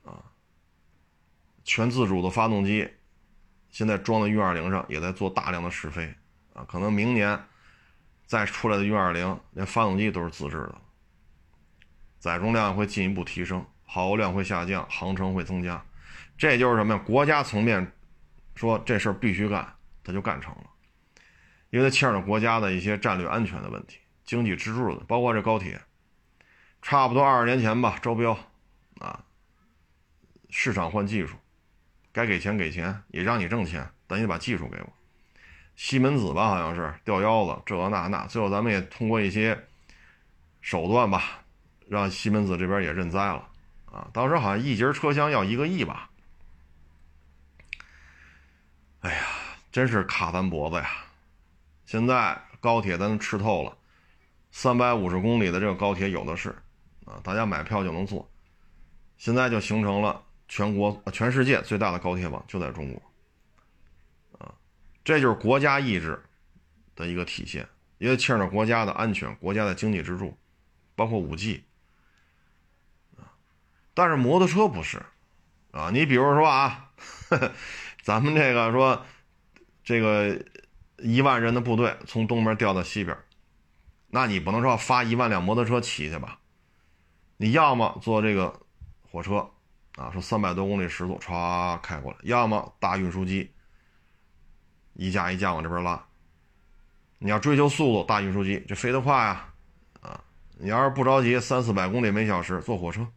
[0.05, 0.23] 啊，
[1.63, 2.89] 全自主的发动机，
[3.69, 6.11] 现在装在运二零上，也在做大量的试飞。
[6.53, 7.39] 啊，可能明年。
[8.25, 10.81] 再出来的运二零，连发动机都是自制的，
[12.17, 15.85] 载重量会进一步提升，耗油量会下降，航程会增加。
[16.35, 17.03] 这就是什么呀？
[17.05, 17.91] 国家层面
[18.55, 20.63] 说这事儿必须干，他就干成了，
[21.69, 25.79] 因为它牵扯国家的一些战略安全的问题、经济支柱的，包括这高铁，
[26.83, 28.37] 差不多二十年前吧，招标
[28.99, 29.23] 啊，
[30.49, 31.37] 市场换技术，
[32.11, 34.93] 该给钱给钱，也让你挣钱，但你把技术给我。
[35.77, 39.57] 西门子吧，好像是掉腰子，这那那，最后咱们也通过一些
[40.61, 41.39] 手段吧，
[41.87, 43.47] 让西门子这边也认栽了
[43.85, 44.07] 啊。
[44.13, 46.09] 当时好像一节车厢要一个亿吧。
[48.99, 49.25] 哎呀，
[49.71, 50.89] 真是卡咱脖子呀！
[51.85, 53.75] 现在高铁咱吃透了，
[54.51, 56.55] 三百五十公里的这个高铁有的是
[57.05, 58.29] 啊，大家买票就能坐。
[59.17, 63.01] 现在就形成了全国、全世界最大的高铁网就在中国。
[64.39, 64.53] 啊
[65.03, 66.21] 这就是国家意志
[66.95, 70.37] 的一个体现，也牵扯国家的安全、国家的经济支柱，
[70.95, 71.63] 包括五 G
[73.17, 73.31] 啊。
[73.93, 75.01] 但是摩托车不是
[75.71, 76.91] 啊，你比如说啊，
[78.01, 79.05] 咱们这个说
[79.83, 80.41] 这个
[80.97, 83.17] 一万人的部队从东边调到西边，
[84.09, 86.39] 那你不能说发一万辆摩托车骑去吧？
[87.37, 88.59] 你要么坐这个
[89.09, 89.49] 火车
[89.95, 93.51] 啊，说三百多公里时速歘开过来，要么大运输机。
[94.95, 96.05] 一架一架往这边拉，
[97.17, 99.53] 你要追求速度，大运输机这飞得快啊，
[100.01, 100.23] 啊！
[100.59, 103.07] 你要是不着急，三四百公里每小时坐火车，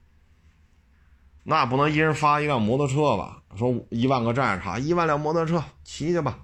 [1.43, 3.43] 那不能一人发一辆摩托车吧？
[3.59, 6.39] 说一万个战士，一万辆摩托车骑去吧，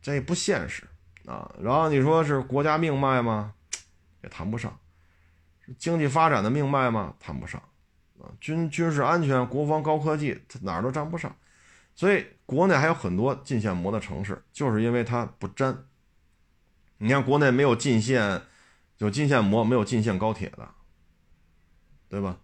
[0.00, 0.82] 这不现实
[1.26, 1.54] 啊！
[1.60, 3.54] 然后你说是国家命脉吗？
[4.24, 4.76] 也谈不上，
[5.78, 7.14] 经济发展的命脉吗？
[7.20, 7.60] 谈不上
[8.20, 8.28] 啊！
[8.40, 11.34] 军军事安全、国防高科技，哪儿都沾不上。
[11.94, 15.84] 所以国内还有很多进线膜的城市，就是因为它不沾。
[16.98, 18.42] 你看国内没有进线，
[18.98, 20.68] 有进线膜，没有进线高铁的，
[22.08, 22.38] 对吧？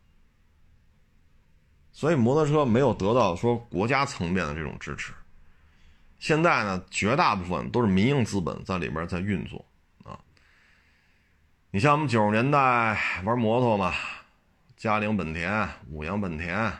[1.92, 5.12] 所以摩托车没有得到说国家层面的这种支持。
[6.18, 9.64] 现在呢，绝大部分都是民营资本在里边在运作。
[11.70, 13.92] 你像我们九十年代玩摩托嘛，
[14.74, 16.72] 嘉陵本田、五羊本田。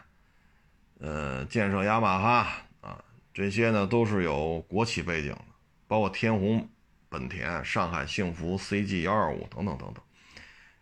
[0.99, 2.49] 呃，建设雅马哈
[2.81, 5.45] 啊，这些呢都是有国企背景的，
[5.87, 6.67] 包括天虹
[7.11, 10.03] 本田、上海幸福 CG 幺二五等等等等，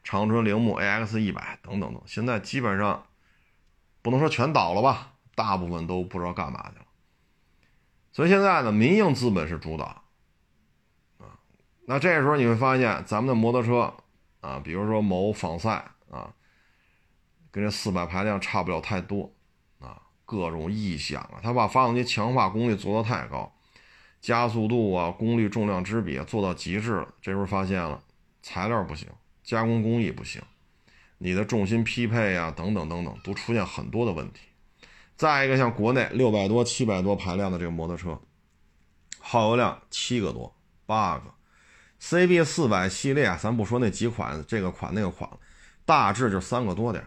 [0.05, 3.05] 长春铃木 AX 一百等等等，现在基本上
[4.03, 6.85] 不能说全倒了吧，大部分都不知道干嘛去了。
[8.13, 10.05] 所以现在呢，民营资本是主导。
[11.89, 13.95] 那这时候你会发现，咱们的摩托车
[14.41, 16.35] 啊，比如说某仿赛啊，
[17.53, 19.33] 跟这四百排量差不了太多
[19.79, 20.03] 啊。
[20.25, 23.55] 各种异响啊，他把发动机强化功率做得太高，
[24.21, 27.15] 加速度啊、功率、重量之比做到极致了。
[27.23, 28.03] 这时候发现了
[28.43, 29.09] 材料不行，
[29.45, 30.43] 加工工艺不行，
[31.19, 34.41] 你的重心匹配呀，等等等等，都出现很多的问题。
[35.15, 38.21] 再一个，像国内六百多、七百多排量的这个摩托车，
[39.21, 40.53] 耗油量七个多、
[40.85, 41.33] 八个
[42.01, 45.29] ，CB 四百系列，咱不说那几款，这个款那个款，
[45.85, 47.05] 大致就三个多点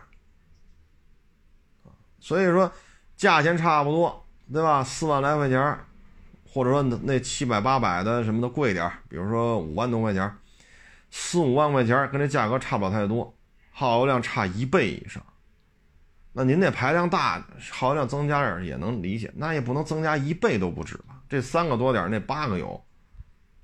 [2.19, 2.71] 所以说，
[3.15, 4.84] 价钱差不多，对吧？
[4.84, 5.78] 四万来块钱，
[6.52, 10.36] 或者说那七百八百的什么的贵点比如说五万多块钱，
[11.12, 13.34] 四五万块钱跟这价格差不了太多，
[13.71, 15.23] 耗油量差一倍以上。
[16.34, 21.21] 那您那排量大，耗油量增加点也能理解，那也不能增加一倍都不止吧？
[21.28, 22.82] 这三个多点，那八个油，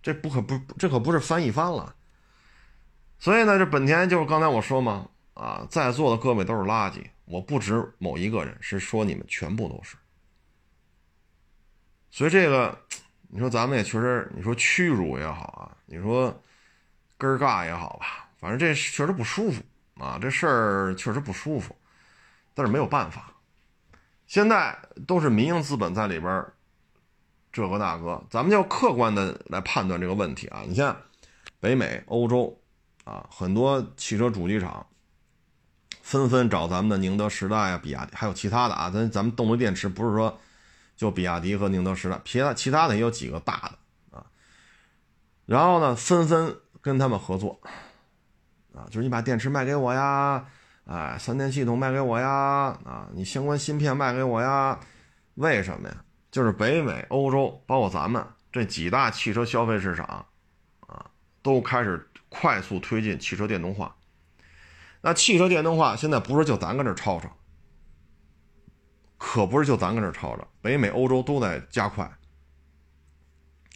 [0.05, 1.95] 这不可不这可不是翻一番了。
[3.17, 9.97] 所以呢，这本田就是刚才我说嘛，啊，在座的各位都是垃圾，我不指某一个人，是说你们全部都是。
[12.11, 12.77] 所以这个，
[13.29, 16.39] 你说咱们也确实，你说屈辱也好啊，你说
[17.17, 19.63] 根儿尬也好吧，反正这确实不舒服
[19.95, 21.75] 啊，这事儿确实不舒服。
[22.53, 23.33] 但是没有办法，
[24.27, 26.45] 现在都是民营资本在里边
[27.55, 30.61] 这个那个，咱们就客观的来判断这个问题啊。
[30.67, 30.93] 你像
[31.61, 32.59] 北美、欧洲
[33.05, 34.85] 啊，很多汽车主机厂
[36.01, 38.89] 纷纷找咱们的宁德时代啊、比亚迪，还有其他的啊。
[38.89, 40.37] 咱咱们动力电池不是说
[40.97, 44.25] 就比亚迪和宁德时代，其他其他的也有几个大的啊。
[45.45, 47.61] 然后呢，纷纷跟他们合作
[48.73, 50.45] 啊，就是你把电池卖给我呀。
[50.83, 52.77] 哎，三电系统卖给我呀！
[52.83, 54.79] 啊，你相关芯片卖给我呀？
[55.35, 56.04] 为什么呀？
[56.35, 58.21] 就是北美、欧洲，包括咱们
[58.51, 60.25] 这几大汽车消费市场，
[60.81, 61.09] 啊，
[61.41, 63.95] 都开始快速推进汽车电动化。
[64.99, 67.37] 那汽车电动化现在不是就咱跟这吵吵，
[69.17, 72.03] 可不是就咱跟这吵吵，北美、欧洲都在加快，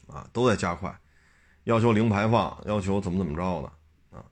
[0.08, 0.93] 啊，都在加快，
[1.63, 4.17] 要求零排放，要求怎么怎么着的。
[4.17, 4.26] 啊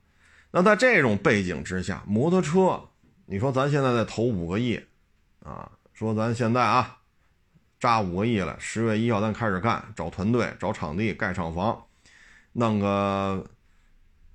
[0.52, 2.90] 那在这种背景之下，摩托车，
[3.26, 4.86] 你说咱现在再投五个亿，
[5.46, 6.97] 啊，说咱现在啊，
[7.80, 11.86] 扎五个亿了，十月一号咱开始干，找团队，找场地，盖厂房，
[12.54, 13.46] 弄个，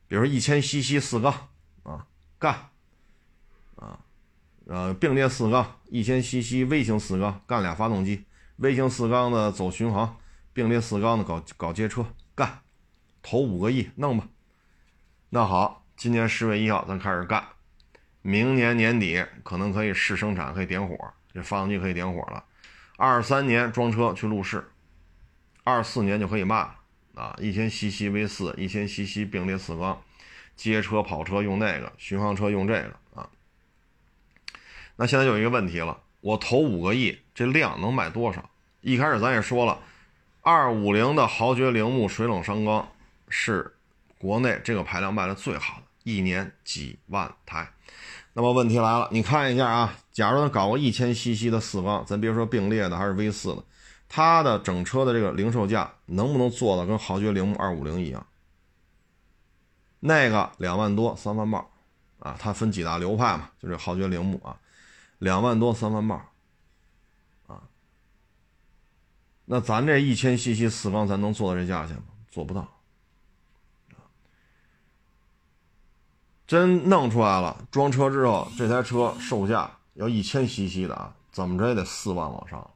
[0.06, 1.32] 比如说一千 CC 四缸，
[1.82, 2.06] 啊，
[2.38, 2.54] 干，
[3.76, 3.98] 啊，
[4.66, 8.24] 呃，并列四缸，一千 CC 微型四缸，干俩发动机，
[8.56, 10.16] 微型四缸的走巡航，
[10.52, 12.60] 并列四缸的搞搞街车，干，
[13.22, 14.28] 投五个亿，弄吧，
[15.30, 15.80] 那好。
[15.94, 17.44] 今年十月一号，咱开始干，
[18.22, 20.96] 明年年底可能可以试生产，可以点火，
[21.32, 22.42] 这发动机可以点火了。
[22.96, 24.70] 二三年装车去路试，
[25.64, 26.76] 二四年就可以卖了
[27.14, 27.36] 啊！
[27.38, 30.02] 一千 CC V 四，一千 CC 并列四缸，
[30.56, 33.28] 街车、跑车用那个，巡航车用这个啊。
[34.96, 38.50] 那现在有一个问题了，我投五个亿，这量能卖多少？
[38.80, 39.80] 一开始咱也说了，
[40.42, 42.88] 二五零的豪爵铃木水冷双缸
[43.28, 43.74] 是
[44.18, 45.82] 国内这个排量卖的最好的。
[46.04, 47.72] 一年几万台，
[48.34, 53.62] 那么问题来了，你看一下啊，假如他搞个一千 CC 的四缸，咱别说并列的还是 V 四的，
[54.08, 58.26] 它的整车的这个零售价能不能做到跟豪爵铃木二五零一样？
[60.00, 61.70] 那个两万多三万帽，
[62.20, 64.56] 啊，它分几大流派嘛，就这豪爵铃木啊，
[65.18, 66.20] 两万多三万帽，
[67.46, 67.62] 啊，
[69.44, 72.04] 那咱这一千 CC 四缸，咱能做到这价钱吗？
[72.30, 72.66] 做不到。
[76.46, 82.70] 真弄出来了，装车之后，这台车售价要一千 CC 的啊，怎么着也得四万往上，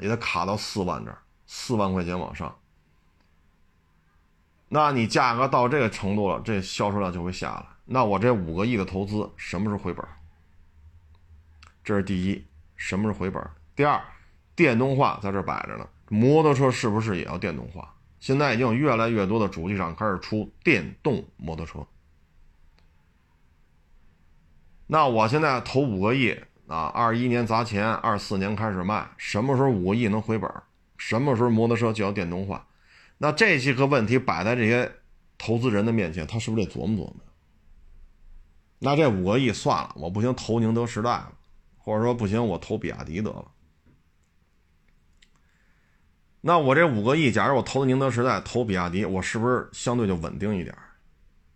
[0.00, 2.56] 也得卡到四万这儿，四万块钱往上。
[4.68, 7.66] 那你价格到这个程度了，这销售量就会下来。
[7.84, 10.04] 那我这五个亿的投资什么时候回本？
[11.84, 12.44] 这是第一，
[12.74, 13.48] 什么时候回本？
[13.76, 14.02] 第二，
[14.56, 17.93] 电动化在这摆着呢，摩托车是不是也要电动化？
[18.24, 21.86] 现在已经有越来越多的主机厂开始出电动摩托车，
[24.86, 26.34] 那我现在投五个亿
[26.66, 30.50] 啊，二一年砸钱，二四年开始卖，什么时候五个亿能回本？
[30.96, 32.66] 什么时候摩托车就要电动化？
[33.18, 34.90] 那这些个问题摆在这些
[35.36, 37.16] 投资人的面前，他是不是得琢磨琢磨？
[38.78, 41.30] 那这五个亿算了，我不行投宁德时代了，
[41.76, 43.50] 或者说不行我投比亚迪得了。
[46.46, 50.76] 那我这五个亿，假如我投的宁德时代，投比亚迪，我是不是相对就稳定一点？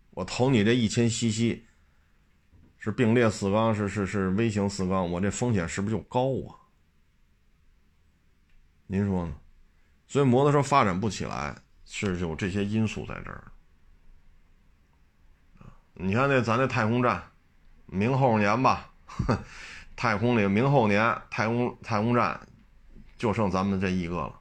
[0.09, 1.61] 我投你这一千 CC，
[2.79, 6.57] 是并列四缸，是是是微型四缸，我这风险是不是就高啊？
[8.87, 9.35] 您说呢？
[10.07, 13.43] 所以摩托车发展不起来，是有这些因素在这儿。
[15.93, 17.21] 你看那咱那太空站，
[17.85, 18.91] 明后年吧，
[19.95, 22.39] 太空里明后年太空太空站
[23.19, 24.38] 就剩咱们这一个了。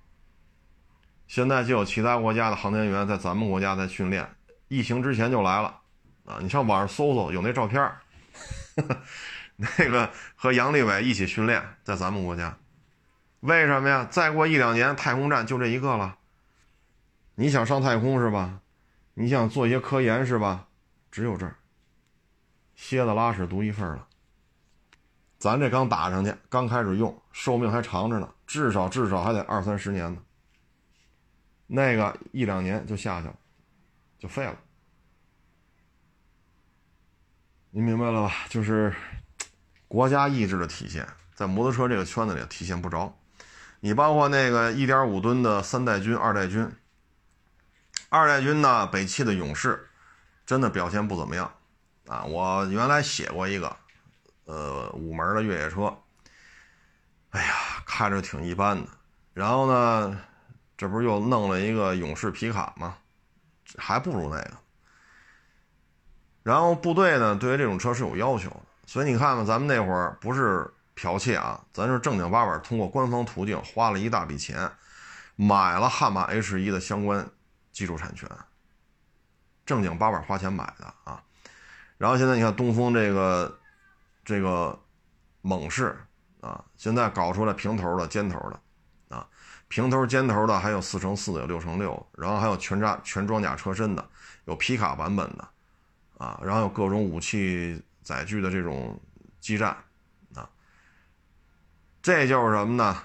[1.28, 4.28] 现在就有其他国家的航天员在咱们国家在训练，
[4.66, 5.78] 疫情之前就来了，
[6.24, 7.92] 啊，你上网上搜搜，有那照片
[9.56, 12.56] 那个和杨利伟一起训练，在咱们国家，
[13.40, 14.06] 为什么呀？
[14.10, 16.16] 再过一两年，太空站就这一个了。
[17.34, 18.60] 你想上太空是吧？
[19.14, 20.66] 你想做一些科研是吧？
[21.10, 21.56] 只有这儿，
[22.74, 24.06] 蝎子拉屎独一份了。
[25.38, 30.22] 咱这刚打上去，刚开始用，寿命还长着呢，至少至少还得二三十年呢。
[31.68, 33.36] 那个一两年就下去了，
[34.18, 34.56] 就废了。
[37.70, 38.34] 您明白了吧？
[38.48, 38.92] 就是
[39.86, 43.14] 国家意志的体现，在摩托车这个圈子里体现不着。
[43.80, 46.68] 你包括那个一点五吨的三代军、二代军，
[48.08, 49.88] 二代军呢，北汽的勇士，
[50.46, 51.52] 真的表现不怎么样
[52.06, 52.24] 啊。
[52.24, 53.76] 我原来写过一个，
[54.46, 55.96] 呃，五门的越野车，
[57.30, 57.54] 哎呀，
[57.86, 58.88] 看着挺一般的。
[59.34, 60.20] 然后呢，
[60.78, 62.96] 这不是又弄了一个勇士皮卡吗？
[63.76, 64.52] 还不如那个。
[66.44, 74.70] 然后部队呢，对于这种车是有要求的，所以你看看，咱们那会儿不是剽窃啊，咱是正经八百通过官方途径花了一大笔钱，
[75.36, 77.28] 买了悍马 H 一的相关
[77.72, 78.26] 技术产权，
[79.66, 81.22] 正经八百花钱买的啊。
[81.98, 83.58] 然后现在你看东风这个
[84.24, 84.80] 这个
[85.42, 85.98] 猛士
[86.40, 88.58] 啊，现在搞出来平头的、尖头的，
[89.68, 94.08] 平头、尖头的还有四乘四的，有六乘六，然后还有全扎全装甲车身的，
[94.46, 95.48] 有皮卡版本的。
[96.18, 99.00] 啊，然后有各种武器载具的这种
[99.38, 99.68] 基站，
[100.34, 100.50] 啊，
[102.02, 103.04] 这就是什么呢？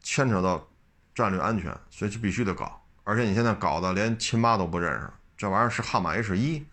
[0.00, 0.66] 牵扯到
[1.14, 2.82] 战略安全，所以就必须得搞。
[3.02, 6.66] 而且你现在搞的连亲妈都不认识，这玩意儿是悍马 H 一，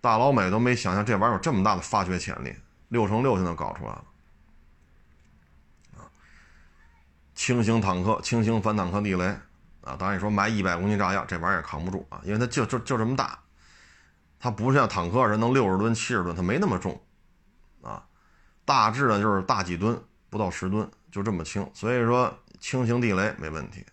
[0.00, 2.56] 大老美都没想象这玩意儿有这么大的发掘潜力，
[2.88, 4.04] 六乘六就能搞出来了。
[5.98, 6.08] 啊，
[7.38, 9.24] 轻型坦克、轻型反坦克地雷，
[9.82, 13.38] 啊，当然你说买一百公斤炸药，这玩意儿也扛不住啊，因为它就就就这么大。
[14.40, 17.00] 它不像坦克似的能六十吨、七十吨，它没那么重，
[17.80, 18.04] 啊，
[18.64, 19.96] 大致呢就是大几吨，
[20.28, 21.64] 不到十吨，就这么轻。
[21.72, 23.86] 所以说轻型地雷没问题，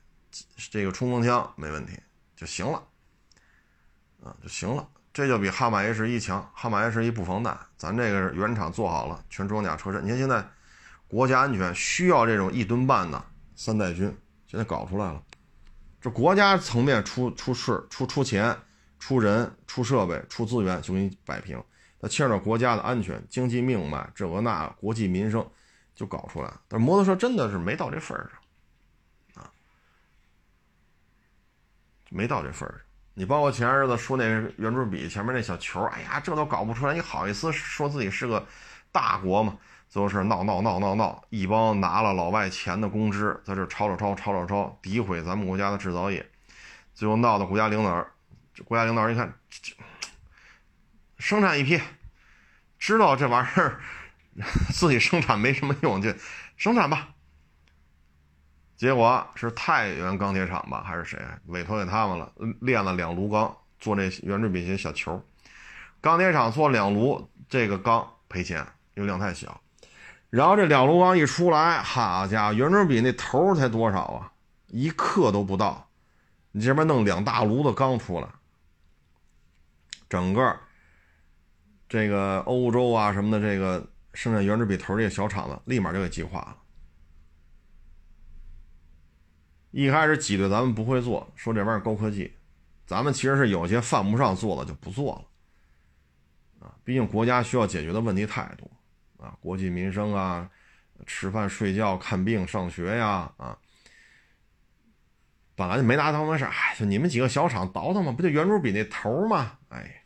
[0.71, 1.99] 这个冲锋枪没问题
[2.35, 2.83] 就行了，
[4.23, 4.87] 啊就行了。
[5.13, 10.03] 这就比悍马 H 一强，悍马 H 一不防弹，咱这个原厂做好了，全装甲车身。
[10.03, 10.43] 你看现在
[11.07, 13.23] 国家安全需要这种一吨半的
[13.55, 15.23] 三代军，现在搞出来了，
[15.99, 18.55] 这国家层面出出事出出钱。
[18.97, 21.61] 出人、出设备、出资源就给你摆平，
[21.99, 25.47] 它牵扯到国家的安全、经济命脉，这个那国计民生，
[25.93, 26.51] 就搞出来。
[26.67, 29.51] 但摩托车真的是没到这份上，啊，
[32.09, 32.81] 没到这份儿上。
[33.13, 34.23] 你包括前日子说那
[34.57, 38.43] 圆珠笔前面那小球，哎呀，这都搞不出来，你好意思说自己是个
[38.91, 39.55] 大国吗？
[39.87, 46.29] 最后是闹闹闹闹闹，一帮拿了老外钱的公知在这吵吵吵吵吵吵，诋毁咱们国家的制造业，
[46.93, 47.95] 最后闹到国家领导。
[47.95, 48.05] 人
[48.63, 49.33] 国家领导人一看，
[51.17, 51.77] 生产一批，
[52.79, 53.81] 知道这玩意儿
[54.71, 56.13] 自己生产没什么用，就
[56.55, 57.09] 生产吧。
[58.77, 62.31] 结果是太原钢铁厂吧，还是谁委托给他们了？
[62.61, 65.21] 炼了两炉钢做这圆珠笔芯小球，
[65.99, 68.65] 钢铁厂做两炉这个钢赔钱，
[68.95, 69.61] 因为量太小。
[70.29, 74.31] 然后这两炉钢一出来，好家伙，圆珠笔那头才多少啊？
[74.67, 75.87] 一克都不到，
[76.51, 78.27] 你这边弄两大炉子钢出来。
[80.09, 80.59] 整个
[81.87, 86.57] 这个欧洲啊什么的，这个生产圆珠笔头这个小厂子，立马就给击垮了。
[89.71, 92.33] 一开始挤兑咱们不会做，说这玩意儿高科技，
[92.85, 96.67] 咱们其实是有些犯不上做的就不做了。
[96.67, 98.69] 啊，毕竟国家需要解决的问题太多
[99.25, 100.47] 啊，国计民生啊，
[101.07, 103.57] 吃饭睡觉看病上学呀啊。
[105.55, 109.53] 本来就没拿当回事哎，就你们几个小厂倒腾嘛，不就圆珠笔那头吗？
[109.69, 110.03] 哎，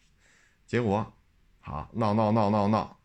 [0.65, 1.11] 结果，
[1.59, 2.97] 好闹闹闹闹闹，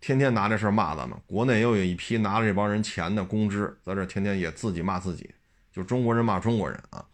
[0.00, 1.16] 天天拿这事骂咱们。
[1.26, 5.32] 国内又有一批拿了这帮人钱的公知，在这天天也自己骂自己，
[5.72, 7.04] 就中国人骂中国人啊。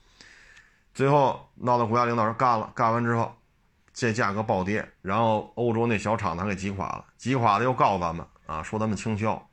[0.95, 3.33] 最后闹到国家领导人干了，干完之后，
[3.93, 9.49] 这价格暴跌，然后欧洲那小厂子给击垮了，击垮了又告咱们啊，说咱们倾销，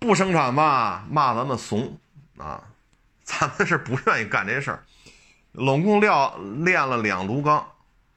[0.00, 1.96] 不生产吧，骂咱们怂
[2.36, 2.60] 啊。
[3.22, 4.82] 咱们是不愿意干这事儿，
[5.52, 7.64] 拢共料炼了两炉钢，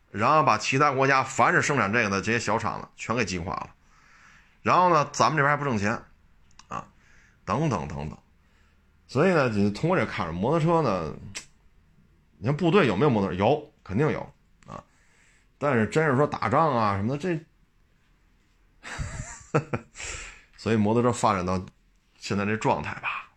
[0.09, 3.69] 然后把其他国家凡是生产这个的这些小厂子全给击垮了，
[4.63, 5.91] 然后呢，咱们这边还不挣钱，
[6.67, 6.87] 啊，
[7.45, 8.17] 等等等等，
[9.07, 11.13] 所以呢，你通过这看着摩托车呢，
[12.39, 13.29] 你看部队有没有摩托？
[13.29, 13.37] 车？
[13.37, 14.21] 有，肯定有
[14.65, 14.83] 啊，
[15.59, 17.39] 但是真是说打仗啊什么的，这，
[20.57, 21.63] 所以摩托车发展到
[22.17, 23.29] 现在这状态吧。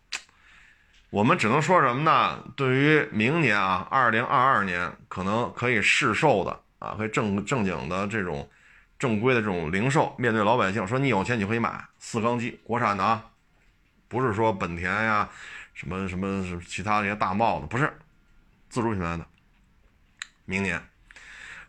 [1.11, 2.43] 我们只能说什么呢？
[2.55, 8.47] 对于明年啊，二零二二年可能可以市售的啊，可以正正经的这种
[8.99, 13.25] 正规的这种零售，面对老百姓说你有钱你可以买四缸机，国产的啊，
[14.07, 15.27] 不是说本田呀，
[15.73, 17.91] 什么什么什么其他那些大帽子，不是
[18.69, 19.25] 自主品牌的。
[20.45, 20.79] 明年，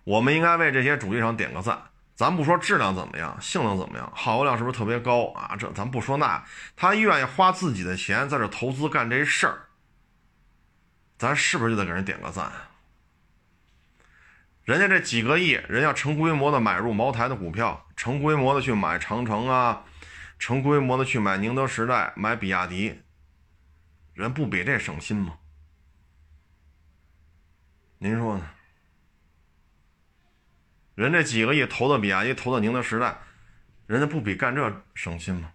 [0.04, 1.80] 我们应该为这些主机厂点个赞。
[2.20, 5.56] 咱不说质量怎么样，性能怎么样，耗油量是不是特别高啊？
[5.58, 6.44] 这咱不说那，
[6.76, 9.68] 他愿意花自己的钱在这投资干这事儿，
[11.16, 12.52] 咱是不是就得给人点个赞？
[14.64, 19.84] 人家这几个亿，人家成规模的买入茅台的股票，成规模的去买长城啊，
[20.38, 23.00] 成规模的去买宁德时代、买比亚迪，
[24.12, 25.38] 人不比这省心吗？
[27.96, 28.46] 您说呢？
[30.94, 33.16] 人这几个亿投的比亚迪，投的宁德时代，
[33.86, 35.50] 人家不比干这省心吗？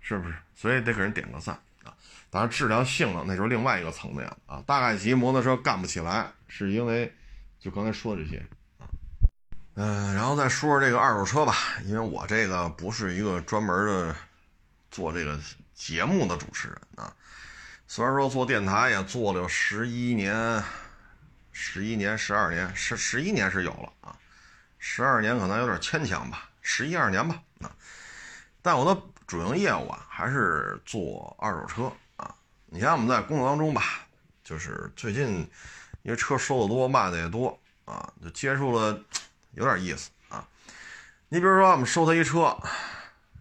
[0.00, 0.34] 是不是？
[0.54, 1.90] 所以得给人点个赞啊！
[2.30, 4.62] 当然，质量性能那就是另外一个层面了啊。
[4.66, 7.12] 大概级摩托车干不起来，是因为
[7.58, 8.36] 就刚才说这些
[8.78, 8.86] 啊。
[9.74, 11.54] 嗯，然后再说说这个二手车吧，
[11.84, 14.14] 因为我这个不是一个专门的
[14.90, 15.40] 做这个
[15.72, 17.12] 节目的主持人啊。
[17.88, 20.62] 虽然说做电台也做了十一年。
[21.56, 24.18] 十一年、十二年，十十一年是有了啊，
[24.76, 27.70] 十二年可能有点牵强吧，十一二年吧啊。
[28.60, 32.34] 但我的主营业务啊，还是做二手车啊。
[32.66, 34.04] 你像我们在工作当中吧，
[34.42, 35.48] 就是最近
[36.02, 39.00] 因为车收的多，卖的也多啊，就接触了，
[39.52, 40.44] 有点意思啊。
[41.28, 42.58] 你比如说我们收他一车，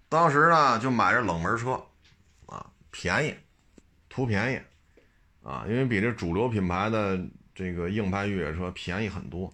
[0.07, 1.83] 当时呢就买这冷门车
[2.45, 3.35] 啊，便宜，
[4.07, 4.61] 图便宜
[5.41, 7.19] 啊，因为比这主流品牌的。
[7.55, 9.53] 这个硬派越野车便宜很多，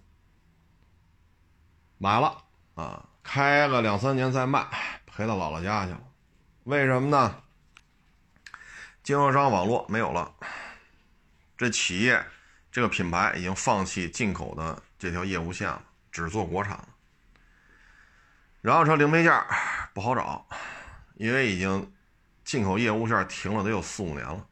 [1.97, 2.43] 买了
[2.76, 4.66] 啊，开个两三年再卖，
[5.06, 6.02] 赔到姥姥家去了。
[6.64, 7.43] 为什么呢？
[9.04, 10.34] 经销商网络没有了，
[11.58, 12.24] 这企业
[12.72, 16.88] 这个品牌已经放弃进口的这条业务线了，只做国产了。
[18.62, 19.34] 然后车零配件
[19.93, 20.47] 不好找，
[21.16, 21.91] 因为已经
[22.43, 24.45] 进口业务线停了得有四五年了。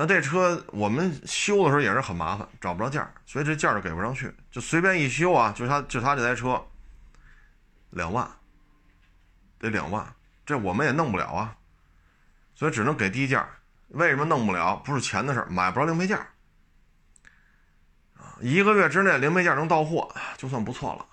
[0.00, 6.64] 那这车我们修的时候也是很麻烦，找不着件儿，所以这件儿给不上去，就随便一修啊，就他就他这台车，
[7.90, 8.30] 两万，
[9.58, 10.14] 得两万，
[10.46, 11.56] 这我们也弄不了啊，
[12.54, 13.44] 所以只能给低价。
[13.88, 14.76] 为什么弄不了？
[14.84, 16.28] 不是钱的事儿，买不着零配件儿。
[18.40, 21.04] 一个月之内零配件能到货就算不错了。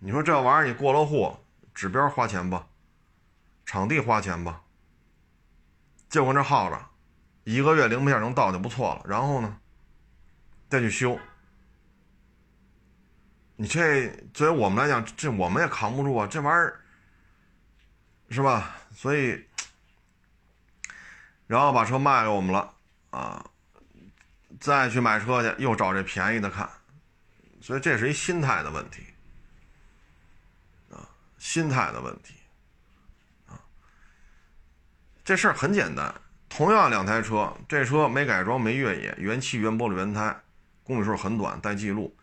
[0.00, 1.36] 你说这玩意儿你过了户，
[1.72, 2.66] 指标花钱吧，
[3.64, 4.62] 场地花钱吧，
[6.08, 6.76] 就跟这耗着。
[7.44, 9.58] 一个月零配件能到就不错了，然后呢，
[10.68, 11.18] 再去修。
[13.56, 16.80] 你这作为我们来讲，这我们也扛不住啊，这玩意儿
[18.30, 18.76] 是吧？
[18.92, 19.46] 所以，
[21.46, 22.74] 然后把车卖给我们了
[23.10, 23.48] 啊，
[24.58, 26.68] 再去买车去，又找这便宜的看，
[27.60, 29.04] 所以这是一心态的问题
[30.90, 31.06] 啊，
[31.38, 32.34] 心态的问题
[33.46, 33.60] 啊，
[35.22, 36.12] 这事儿很简单。
[36.56, 40.40] 同样两台车，这车没改装、没越野，原漆、原玻璃、原胎，
[40.84, 42.16] 公里数很短，带记录，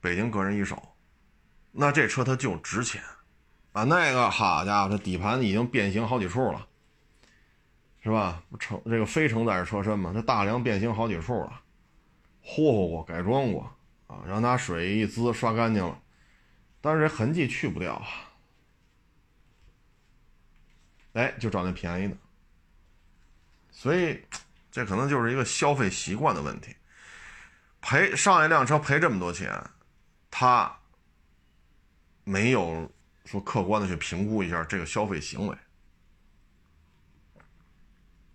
[0.00, 0.96] 北京个人一手，
[1.70, 3.00] 那这车它就值钱
[3.74, 3.84] 啊！
[3.84, 6.66] 那个好家伙，这底盘已经变形好几处了，
[8.02, 8.42] 是吧？
[8.58, 11.60] 承这个非承载式车身嘛，这大梁变形好几处了，
[12.42, 13.72] 霍霍过、改装过
[14.08, 15.96] 啊，让拿水一滋刷干净了，
[16.80, 18.04] 但是这痕迹去不掉啊！
[21.12, 22.16] 哎，就找那便宜的。
[23.80, 24.20] 所以，
[24.72, 26.74] 这可能就是一个消费习惯的问题。
[27.80, 29.56] 赔上一辆车赔这么多钱，
[30.32, 30.76] 他
[32.24, 32.90] 没有
[33.24, 35.56] 说客观的去评估一下这个消费行为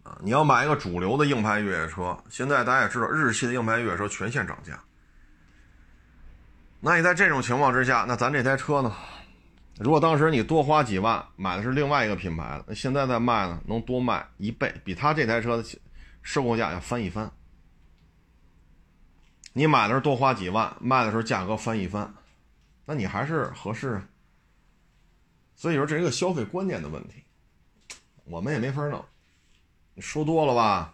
[0.03, 0.17] 啊！
[0.21, 4.81] 你要买一个主流的硬派越野车，现在大家也知道，日系的硬派越野车全线涨价。
[6.79, 8.95] 那你在这种情况之下，那咱这台车呢？
[9.79, 15.63] 如果当时你多花几万买的是另外一个品牌的，那现在再卖呢，能多卖一倍，比他这台车的
[16.21, 17.31] 收购价要翻一番。
[19.53, 22.13] 你买的时候多花几万，卖的时候价格翻一番，
[22.85, 24.07] 那你还是合适啊。
[25.55, 27.23] 所以说这是一个消费观念的问题，
[28.25, 29.03] 我们也没法弄。
[29.95, 30.93] 你说多了吧，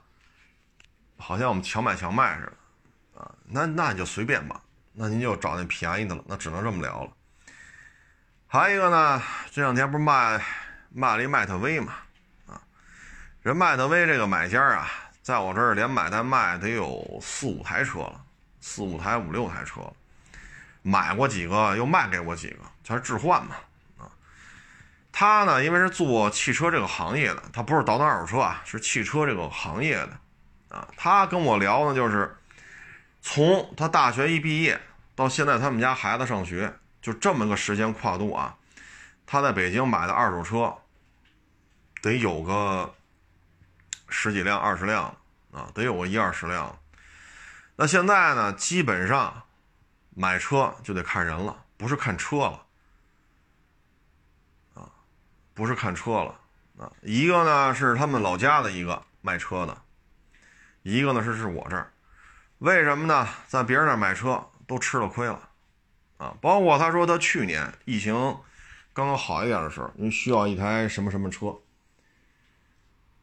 [1.18, 3.36] 好像我们强买强卖似的啊。
[3.46, 4.62] 那那你就随便吧，
[4.94, 7.12] 那您就找那便宜的了，那只能这么聊了。
[8.52, 9.22] 还有一个呢，
[9.52, 10.44] 这两天不是卖
[10.92, 11.94] 卖了一迈特威嘛，
[12.48, 12.60] 啊，
[13.44, 14.90] 人迈特威这个买家啊，
[15.22, 18.20] 在我这儿连买带卖得有四五台车了，
[18.60, 19.94] 四五台五六台车了，
[20.82, 23.56] 买过几个又卖给我几个，全是置换嘛，
[24.00, 24.10] 啊，
[25.12, 30.20] 他呢，因为是做汽车这个行业的，他不是倒腾二手车啊，是汽车这个行业的，
[30.70, 32.36] 啊，他跟我聊呢，就是
[33.22, 34.82] 从他大学一毕业
[35.14, 38.56] 到现在他们家孩子上学，就这么个时间跨度啊，
[39.26, 40.76] 他在北京买的二手车
[42.02, 42.94] 得有个
[44.10, 45.16] 十几辆、二十辆
[45.52, 46.78] 啊，得有个一二十辆。
[47.76, 49.44] 那现在呢，基本上
[50.16, 52.66] 买车就得看人了，不是看车了
[54.74, 54.92] 啊。
[55.54, 56.40] 不是看车了
[56.78, 59.82] 啊，一个呢是他们老家的一个卖车的，
[60.84, 61.92] 一个呢是是我这儿，
[62.60, 63.28] 为什么呢？
[63.48, 65.49] 在别人那儿买车都吃了亏了，
[66.20, 68.14] 啊，包括他说他去年疫情
[68.94, 71.58] 刚刚好一点的时候，因为需要一台什么什么车，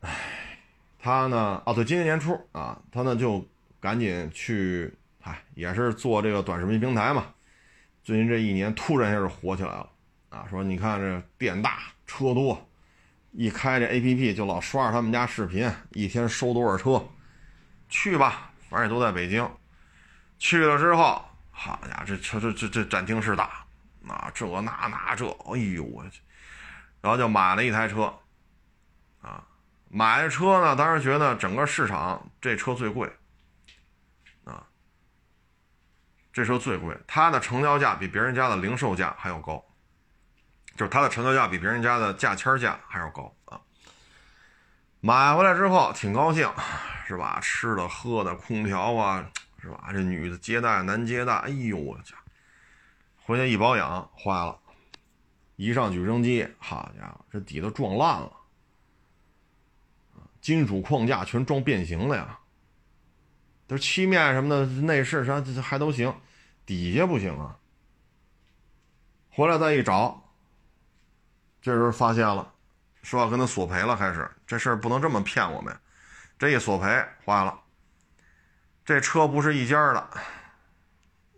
[0.01, 0.59] 唉，
[0.99, 3.47] 他呢，哦对，今年年初啊，他呢就
[3.81, 4.93] 赶紧去，
[5.23, 7.27] 哎，也是做这个短视频平台嘛，
[8.03, 9.89] 最近这一年突然一下就火起来了，
[10.31, 11.79] 啊，说你看这店大。
[12.09, 12.65] 车多，
[13.33, 17.05] 一开这 A P P 就老刷着他们家视频，一天收多少车？
[17.89, 19.45] 去吧，反正也都在北京。
[20.39, 21.21] 去了之后，
[21.59, 23.65] 好家伙，这车这这这展厅是大，
[24.07, 26.21] 啊，这那那这，哎呦我去！
[27.01, 28.15] 然后就买了一台车，
[29.23, 29.43] 啊，
[29.89, 33.11] 买的车呢，当时觉得整个市场这车最贵，
[34.45, 34.63] 啊，
[36.31, 39.65] 这车最贵，它的成交价比别人家的零售价还要高。
[40.77, 43.59] 就是它的成交价比别人家的价签价还要高啊！
[45.01, 46.53] 买回来之后挺高兴，
[47.09, 47.39] 是吧？
[47.41, 49.25] 吃的喝的，空调啊，
[49.67, 49.89] 是吧？
[49.93, 52.15] 这女的接待男接待，哎呦我家，
[53.17, 54.57] 回去一保养坏了，
[55.57, 58.33] 一上举升机，好家伙，这底都撞烂了，
[60.41, 62.39] 金属框架全撞变形了呀！
[63.67, 66.15] 这漆面什么的，内饰啥还都行，
[66.65, 67.59] 底下不行啊！
[69.31, 70.23] 回来再一找。
[71.61, 72.55] 这时候发现了，
[73.03, 75.77] 说要跟他索赔了，开始这事儿不能这么骗我们。
[76.39, 76.87] 这一索赔
[77.25, 77.61] 坏了，
[78.87, 79.99] 这车不是一家的，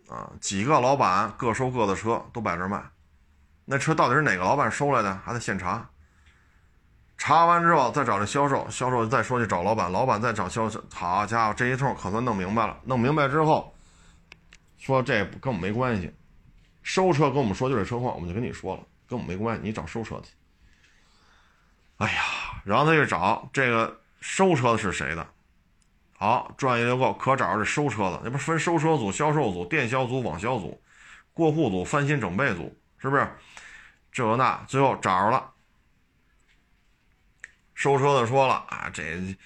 [0.07, 2.79] 啊，几个老板各收各的车都摆这卖，
[3.65, 5.89] 那车到底是哪个老板收来的，还得现查。
[7.17, 10.79] 查完之后再找这销售，销售再说去找老板，老板再找销售。
[10.93, 12.77] 好家伙，这一通可算弄明白了。
[12.83, 13.73] 弄明白之后，
[14.77, 16.13] 说这跟我们没关系，
[16.83, 18.83] 收车跟我们说就这车况，我们就跟你说了。
[19.07, 20.29] 跟我们没关系，你找收车去。
[21.97, 22.21] 哎呀，
[22.63, 25.27] 然后他就找这个收车的是谁的，
[26.19, 30.83] 好，专业就够，可找着这收车的，那不分收车组、销售组、电销组、网销组、
[31.33, 33.25] 过户组、翻新整备组，是不是？
[34.11, 35.53] 这那最后找着了，
[37.73, 39.37] 收车的说了啊，这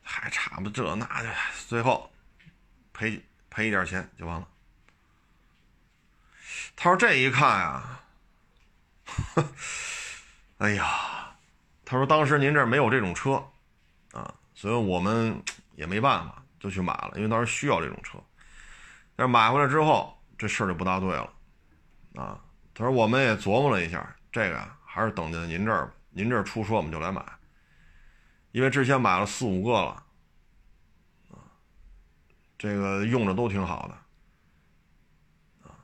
[0.00, 1.28] 还差不这那的，
[1.66, 2.08] 最后
[2.92, 3.20] 赔
[3.50, 4.46] 赔一点钱就完了。
[6.76, 7.98] 他说这一看呀。
[10.58, 11.34] 哎呀，
[11.84, 13.44] 他说当时您这没有这种车，
[14.12, 15.42] 啊，所以我们
[15.82, 18.16] 也没办法，就去买了，因为当时需要这种车。
[19.16, 21.32] 但是买回来之后，这事儿就不大对了，
[22.14, 22.40] 啊，
[22.72, 27.20] 他说我们也琢磨了一下，这个还是等在您这儿吧，您这儿出车我们就来买，
[28.52, 30.02] 因为之前买了四五个了，
[31.32, 31.42] 啊，
[32.56, 35.74] 这个用着都挺好的，啊，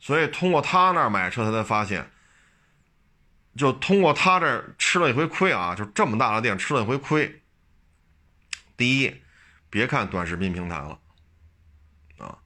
[0.00, 2.10] 所以通过他那儿买车，他才发现。
[3.56, 7.42] 就通过他这吃了一回亏啊，就这么大的店吃了一回亏。
[8.76, 9.22] 第一，
[9.76, 10.98] 别看短视频平台了，
[12.16, 12.38] 啊，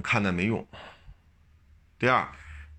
[0.00, 0.64] 看那没用。
[1.98, 2.32] 第二，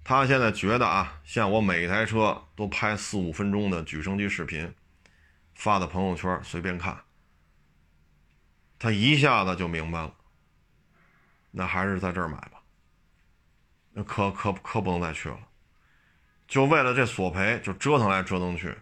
[0.05, 4.73] 他现在觉得啊，像我每一台车都拍四五分钟的举升机视频，
[5.53, 6.97] 发到朋友圈随便看，
[8.79, 10.15] 他一下子就明白了，
[11.51, 12.63] 那还是在这儿买吧，
[13.91, 15.39] 那可可可不能再去了。
[16.47, 18.73] 就为了这索赔，就折腾来折腾去。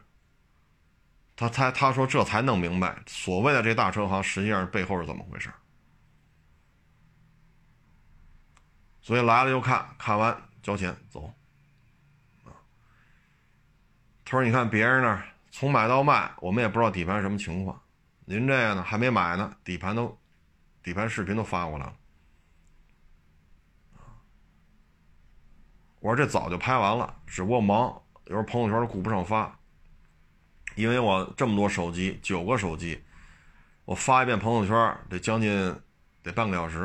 [1.38, 5.52] 他才他说这才弄明白，所谓的这大车行实际上背后是怎么回事。
[9.02, 11.32] 所以来了就看看完交钱走。
[14.26, 17.80] 他说：“你看别人那儿从买到卖，我们也不知道底盘什么情况。
[18.26, 20.18] 您这个呢还没买呢，底盘都
[20.82, 21.96] 底盘视频都发过来了。”
[26.02, 29.57] 我说这早就拍完了，只不过忙，有时候朋友圈顾不上发。
[30.78, 33.04] 因为我这么多手机，九个手机，
[33.84, 35.76] 我发一遍朋友圈得将近
[36.22, 36.84] 得半个小时，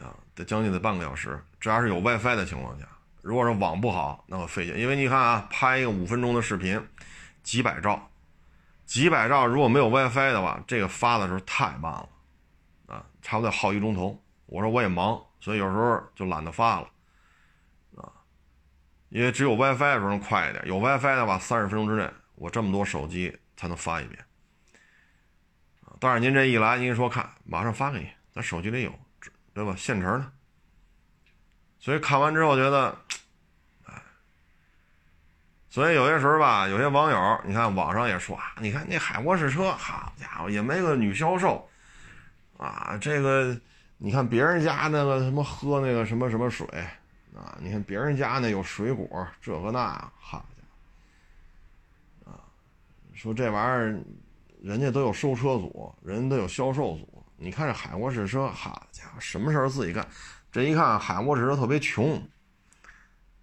[0.00, 1.38] 啊，得将近得半个小时。
[1.60, 2.86] 这要是有 WiFi 的情况下，
[3.20, 4.74] 如果是网不好，那我费劲。
[4.78, 6.82] 因为你看啊，拍一个五分钟的视频，
[7.42, 8.08] 几百兆，
[8.86, 12.08] 几百兆，如果没有 WiFi 的话，这个发的时候太慢了，
[12.86, 14.18] 啊，差不多耗一钟头。
[14.46, 16.88] 我说我也忙，所以有时候就懒得发了。
[19.16, 24.22] 因为只有 WiFi 的时候能快一点，有 WiFi 的话，三十分钟之内我这么多手机才能发一遍。
[25.98, 28.92] 但是您这一来，您说看，马上发给你，咱手机里有，
[29.54, 29.74] 对吧？
[29.74, 30.32] 现成的。
[31.78, 32.94] 所以看完之后觉得，
[33.86, 33.94] 哎，
[35.70, 41.66] 所以有些时候吧，有些网友，你看网上也说啊，你看那海沃士车，好家伙，也没个女销售，
[42.58, 43.58] 啊，这个
[43.96, 46.68] 你看别人家那个什么喝那个什么什么水。
[47.36, 50.62] 啊，你看别人家那有水果，这个那，好家
[52.24, 52.40] 伙，啊，
[53.12, 54.00] 说这玩意儿，
[54.62, 57.24] 人家都有收车组，人家都有销售组。
[57.36, 60.08] 你看这海沃士车，好家伙，什么事儿自己干。
[60.50, 62.26] 这一看海沃士车特别穷，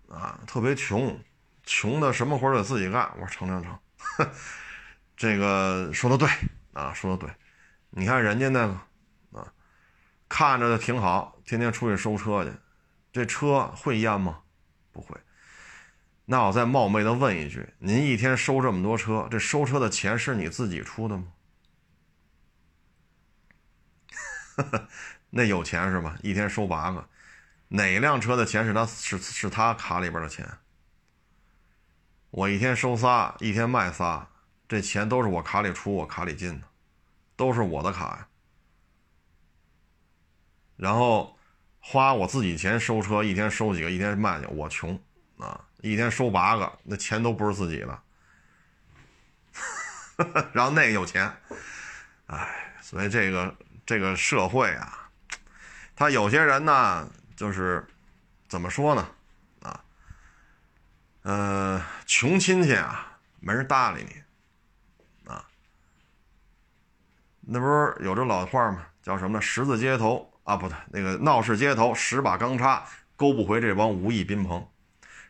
[0.10, 1.16] 啊，特别穷，
[1.64, 3.08] 穷的什么活儿得自己干。
[3.20, 3.80] 我说成成成，
[5.16, 6.28] 这个说的对
[6.74, 7.30] 啊，说的对。
[7.91, 8.74] 你看人家那个，
[9.39, 9.54] 啊，
[10.28, 12.52] 看着挺好，天天出去收车去。
[13.14, 14.41] 这车会淹吗？
[14.91, 15.16] 不会。
[16.26, 21.34] 那我再冒昧的问一句：您一天收这么多车，这收车的钱是你自己出的吗？
[25.30, 26.18] 那有钱是吧？
[26.24, 27.07] 一天收八个，
[27.68, 30.47] 哪辆车的钱是他是是他卡里边的钱？
[32.32, 34.28] 我一天收仨，一天卖仨，
[34.68, 36.68] 这钱都是我卡里出，我卡里进的，
[37.36, 38.28] 都是我的卡呀。
[40.78, 41.32] 然后。
[41.86, 44.47] 花我自己钱收车，一天收几个，一天卖去。
[44.47, 44.97] 我穷
[45.38, 47.99] 啊，一天收八个，那钱都不是自己的。
[50.53, 51.29] 然后那个有钱，
[52.27, 53.53] 哎，所以这个
[53.86, 55.09] 这个社会啊，
[55.93, 57.86] 他有些人呢，就是
[58.47, 59.09] 怎么说呢？
[59.63, 59.84] 啊，
[61.23, 65.45] 呃，穷亲戚啊，没人搭理你啊。
[67.41, 68.88] 那不是有这老话吗？
[69.01, 69.41] 叫什么呢？
[69.41, 70.32] 十字街头。
[70.44, 72.86] 啊，不对，那个闹市街头，十把钢叉
[73.16, 74.68] 勾不回这帮无义宾朋，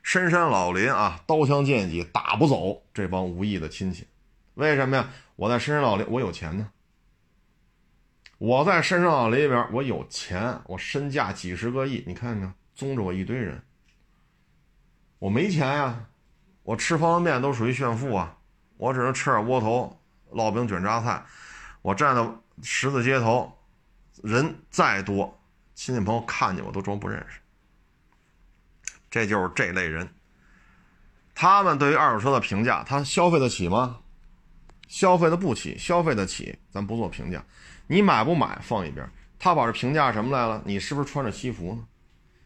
[0.02, 4.08] 深山老林啊，刀枪剑戟打不走这帮无义的亲戚。
[4.56, 5.08] 为什么呀？
[5.36, 6.68] 我在深山老林，我有钱呢。
[8.40, 12.04] 我在深山老林里边，我有钱，我身价几十个亿。
[12.08, 13.62] 你看看，宗着我一堆人。
[15.20, 16.08] 我没钱呀，
[16.64, 18.36] 我吃方便面都属于炫富啊，
[18.78, 19.96] 我只能吃点窝头、
[20.32, 21.24] 烙饼、卷榨菜。
[21.84, 22.28] 我站在
[22.64, 23.52] 十字街头。
[24.22, 25.42] 人再多，
[25.74, 27.40] 亲戚朋友看见我都装不认识。
[29.10, 30.10] 这就是这类人，
[31.34, 34.00] 他们对于二手车的评价，他消费得起吗？
[34.88, 37.44] 消费的不起，消费得起，咱不做评价。
[37.88, 39.10] 你买不买放一边。
[39.40, 40.62] 他把这评价什么来了？
[40.66, 41.86] 你是不是穿着西服呢？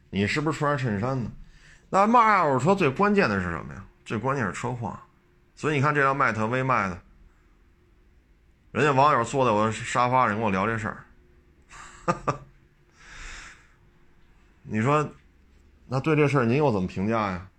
[0.10, 1.32] 你是不是穿着衬衫呢？
[1.90, 3.86] 那卖二手车最关键的是什么呀？
[4.04, 5.00] 最关键是车况。
[5.56, 7.02] 所以你看这辆迈特威卖的，
[8.72, 11.06] 人家网友坐在我沙发上跟我聊这事儿。
[12.08, 12.40] 哈 哈
[14.64, 15.12] 你说，
[15.88, 17.50] 那对这事儿您又怎么评价呀？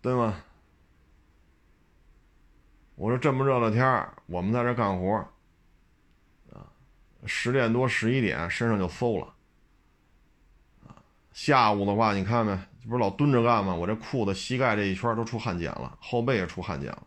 [0.00, 0.42] 对吗？
[2.94, 5.16] 我说这么热的天儿，我们在这干活
[6.52, 6.70] 啊，
[7.26, 9.34] 十点多十一点身上就馊了
[10.86, 11.02] 啊。
[11.32, 13.74] 下午的话，你看没，这不是老蹲着干吗？
[13.74, 17.06] 我这裤子膝盖这一圈都出汗碱了，后背也出汗碱了。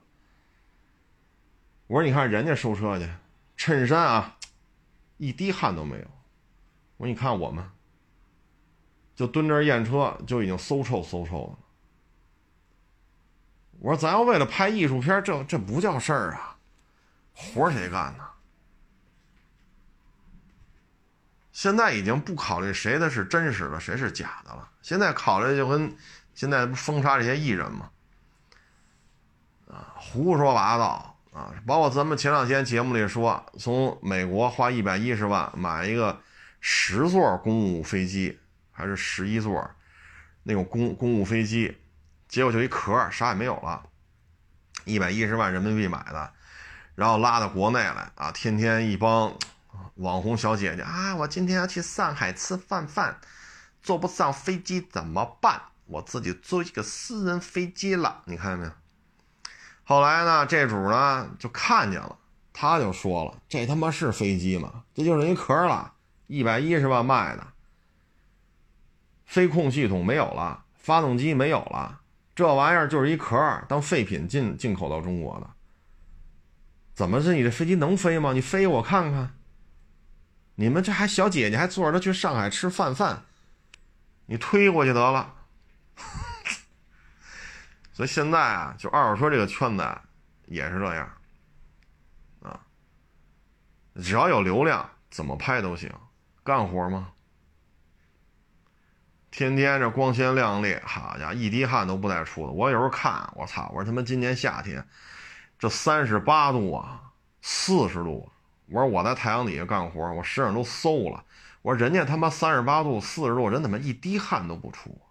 [1.88, 3.10] 我说你看人家收车去，
[3.56, 4.37] 衬衫啊。
[5.18, 6.08] 一滴汗都没有，
[6.98, 7.68] 我说你看我们，
[9.16, 11.60] 就蹲这验车就已经馊臭馊臭的了。
[13.80, 16.58] 我说咱要为了拍艺术片，这这不叫事儿啊，
[17.34, 18.24] 活谁干呢？
[21.52, 24.70] 现在已经不考虑谁的是真实的，谁是假的了。
[24.84, 25.96] 现在考虑就跟
[26.36, 27.90] 现在封杀这些艺人嘛，
[29.68, 31.17] 啊，胡说八道。
[31.34, 36.22] 啊，包括咱们前两天节目里说，从美国花一百一十万买一个
[36.60, 38.40] 十座公务飞机，
[38.72, 39.70] 还是十一座
[40.44, 41.78] 那种公公务飞机，
[42.28, 43.84] 结果就一壳，啥也没有了。
[44.86, 46.32] 一百一十万人民币买的，
[46.96, 49.38] 然后拉到国内来啊，天天一帮
[49.96, 53.20] 网红小姐姐啊，我今天要去上海吃饭饭，
[53.82, 55.62] 坐不上飞机怎么办？
[55.86, 58.72] 我自己租一个私人飞机了，你看见没有？
[59.90, 62.18] 后来呢，这主呢就看见了，
[62.52, 64.84] 他就说了：“这他妈是飞机吗？
[64.94, 65.94] 这就是一壳了，
[66.28, 67.48] 一百一十万卖的，
[69.26, 72.02] 飞控系统没有了，发动机没有了，
[72.36, 75.50] 这玩意儿就是一壳，当废品进进口到中国的。
[76.94, 78.34] 怎么是你这飞机能飞吗？
[78.34, 79.36] 你飞我看看。
[80.56, 83.24] 你们这还小姐姐还坐着去上海吃饭饭，
[84.26, 85.36] 你推过去得了。”
[87.98, 89.84] 所以现在啊，就二手车这个圈子
[90.46, 91.12] 也是这样，
[92.44, 92.62] 啊，
[93.96, 95.92] 只要有流量，怎么拍都行，
[96.44, 97.10] 干活吗？
[99.32, 102.54] 天天这光鲜亮丽，好家伙，一滴汗都不带出的。
[102.54, 104.88] 我有时候看，我操，我说他妈今年夏天
[105.58, 107.02] 这三十八度啊，
[107.42, 108.32] 四十度，
[108.68, 111.26] 我说我在太阳底下干活，我身上都馊了。
[111.64, 115.02] 我说人家他妈三十八度、四十度，人怎么一滴汗都不出，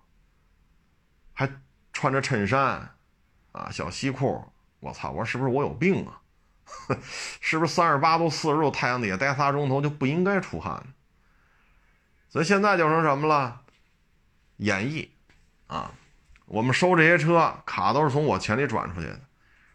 [1.33, 1.51] 还
[1.97, 2.95] 穿着衬衫
[3.53, 4.45] 啊，小西裤。
[4.81, 6.21] 我操，我说是不是我有病啊？
[7.41, 10.85] 是不是三十八度、四十度太阳底下待仨钟头就不应该出汗？
[12.29, 13.63] 所以现在就成什么了？
[14.59, 15.09] 演绎
[15.69, 15.91] 啊！
[16.45, 19.19] 我们收这些车卡都是从我钱里转出去的，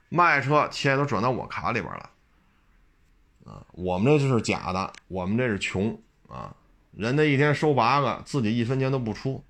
[0.10, 2.10] 卖车钱都转到我卡里边了。
[3.48, 6.00] 啊，我们这就是假的，我们这是穷
[6.30, 6.56] 啊！
[6.92, 9.44] 人家一天收八个，自己一分钱都不出。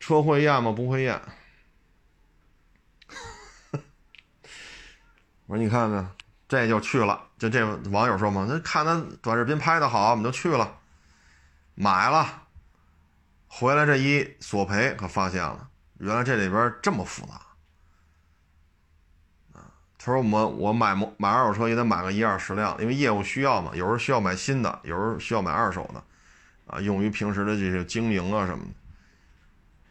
[0.00, 0.72] 车会验吗？
[0.72, 1.22] 不会验。
[5.50, 6.08] 我说你看看，
[6.48, 7.20] 这就去了。
[7.36, 10.76] 就这网友说嘛，那看他短视频拍的好，我们就去了，
[11.74, 12.44] 买了。
[13.48, 17.32] 回来这一索赔，可发现了，原来这里边这么复杂！
[19.98, 26.02] 他说我们我买买二手车也得买个一二十辆，因为业务需要嘛，有时候需要买新的，有时候需要买二手的，
[26.68, 28.70] 啊，用于平时的这些经营啊什么的。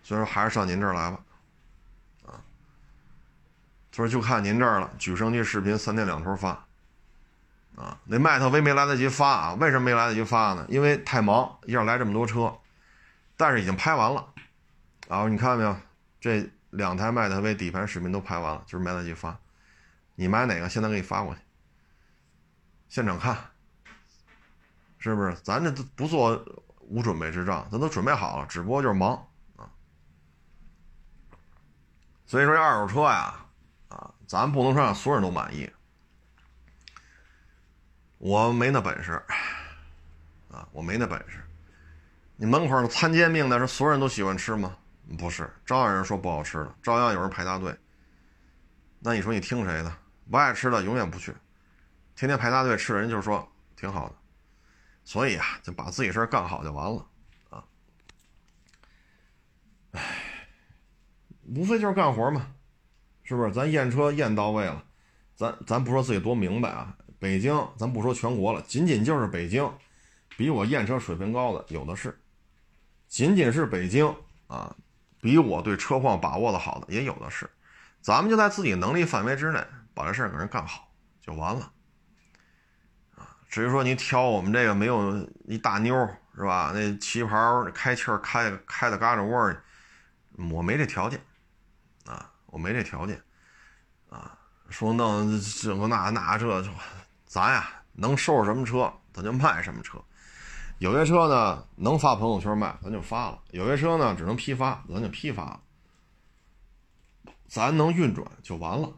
[0.04, 1.20] 所以说还是上您这儿来吧，
[4.00, 6.52] 说就看您这儿了，举升机视频三天两头发，
[7.76, 9.54] 啊，那迈特威没来得及发啊？
[9.56, 10.66] 为什么没来得及发呢？
[10.70, 12.56] 因为太忙，一下来这么多车。
[13.36, 14.26] 但是已经拍完了，
[15.08, 15.76] 啊，你看到没有？
[16.20, 19.38] 这两台迈特威底盘视频都拍完了，就是没来得及发。
[20.16, 20.68] 你买哪个？
[20.68, 21.40] 现在给你发过去，
[22.90, 23.38] 现场看，
[24.98, 25.34] 是不是？
[25.44, 26.42] 咱这都不做
[26.82, 29.26] 无准备之仗，咱都准备好了，只不过就是忙
[29.56, 29.68] 啊。
[32.26, 33.46] 所以说，二手车呀，
[34.30, 35.68] 咱不能说让所有人都满意，
[38.20, 39.14] 我没那本事，
[40.52, 41.44] 啊，我没那本事。
[42.36, 44.78] 你门口的摊煎饼的是所有人都喜欢吃吗？
[45.18, 47.76] 不是，照样人说不好吃的，照样有人排大队。
[49.00, 49.92] 那你说你听谁的？
[50.30, 51.34] 不爱吃的永远不去，
[52.16, 54.16] 天天排大队吃人就是说挺好的。
[55.04, 57.10] 所以啊，就把自己事儿干好就完了
[57.50, 57.66] 啊。
[59.94, 60.48] 唉，
[61.48, 62.54] 无非就是干活嘛，
[63.30, 63.52] 是不是？
[63.52, 64.84] 咱验车验到位了，
[65.36, 66.98] 咱咱不说自己多明白啊。
[67.20, 69.72] 北京，咱不说全国了，仅仅就是北京，
[70.36, 72.20] 比我验车水平高的有的是。
[73.08, 74.12] 仅仅是北京
[74.48, 74.76] 啊，
[75.22, 77.48] 比我对车况把握的好的也有的是，
[78.02, 79.64] 咱们就在自己能力范围之内
[79.94, 81.72] 把这事儿给人干好就完了，
[83.16, 85.96] 啊，至于说你挑我们这个没有一大妞
[86.36, 86.72] 是吧？
[86.74, 89.56] 那旗袍开气儿开开的嘎吱窝
[90.52, 91.22] 我没这条件，
[92.52, 93.22] 我没这条件，
[94.10, 94.38] 啊，
[94.70, 96.64] 说弄这个那那这，
[97.26, 99.98] 咱呀能收拾什么车咱就卖什么车。
[100.80, 105.60] 有些车呢能发朋友圈卖，咱就发了；有些车呢只能批发，咱就批发了。
[107.48, 108.92] 咱能运转就完了，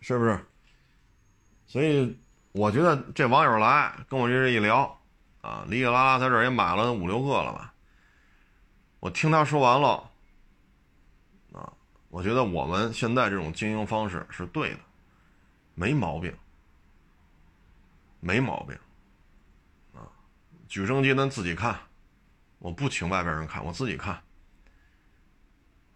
[0.00, 0.46] 是不是？
[1.66, 2.20] 所以
[2.52, 5.00] 我觉得这网友来跟我这一聊，
[5.40, 7.72] 啊，哩哩啦啦在这儿也买了五六个了吧？
[9.00, 10.10] 我听他说完了，
[12.12, 14.80] 我觉得我们现在这种经营方式是对的，
[15.74, 16.36] 没毛病，
[18.20, 18.76] 没毛病。
[19.94, 20.04] 啊
[20.68, 21.74] 举升机咱自己看，
[22.58, 24.12] 我不请外边人看，我自己看。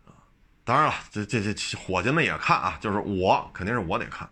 [0.07, 0.17] 啊，
[0.65, 4.27] 当然了，这这这伙计们也看啊，就是我肯定是我得看，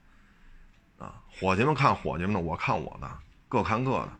[0.96, 4.12] 啊，伙计们看伙计们的，我看我的，各看各的，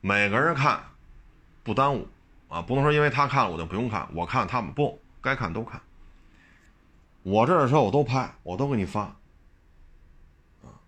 [0.00, 0.80] 每个人看
[1.64, 2.08] 不耽误
[2.48, 5.82] 啊，不能说因为他看了我就不用看，我看他们不该看都看。
[7.24, 9.00] 我这儿的车我都拍，我都给你发。
[10.62, 10.78] 啊，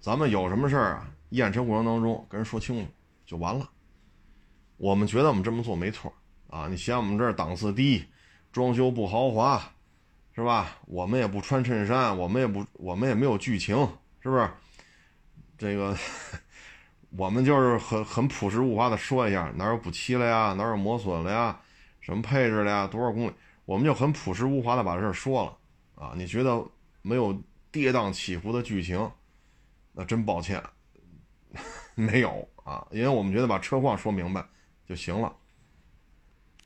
[0.00, 2.90] 咱们有什么事儿啊，验车过程当中跟人说清楚。
[3.26, 3.68] 就完了。
[4.78, 6.10] 我们觉得我们这么做没错
[6.48, 6.66] 啊！
[6.66, 8.02] 你嫌我们这儿档次低，
[8.50, 9.60] 装修不豪华，
[10.34, 10.78] 是吧？
[10.86, 13.76] 我们也不穿衬衫，我们也不，我们也没有剧情，
[14.20, 14.48] 是不是？
[15.58, 15.94] 这个
[17.10, 20.54] 我们就是很很朴实无华的说一下，哪有补漆了呀？
[20.56, 21.60] 哪有磨损了呀？
[22.00, 22.86] 什么配置了呀？
[22.86, 23.32] 多少公里？
[23.68, 26.14] 我们就很朴实无华的把这事说了啊！
[26.16, 26.64] 你觉得
[27.02, 27.38] 没有
[27.70, 29.12] 跌宕起伏的剧情，
[29.92, 30.62] 那真抱歉，
[31.94, 32.48] 没有。
[32.64, 34.42] 啊，因为我们觉得把车况说明白
[34.86, 35.30] 就行了。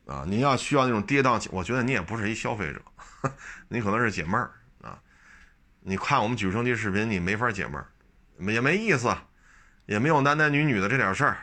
[0.07, 2.81] 啊，你要需要那种跌宕，我觉得你也不是一消费者，
[3.67, 5.03] 你可能是解闷儿啊。
[5.81, 7.91] 你看我们举升机视频，你没法解闷儿，
[8.53, 9.13] 也没意思，
[9.87, 11.37] 也没有男男女女的这点事儿，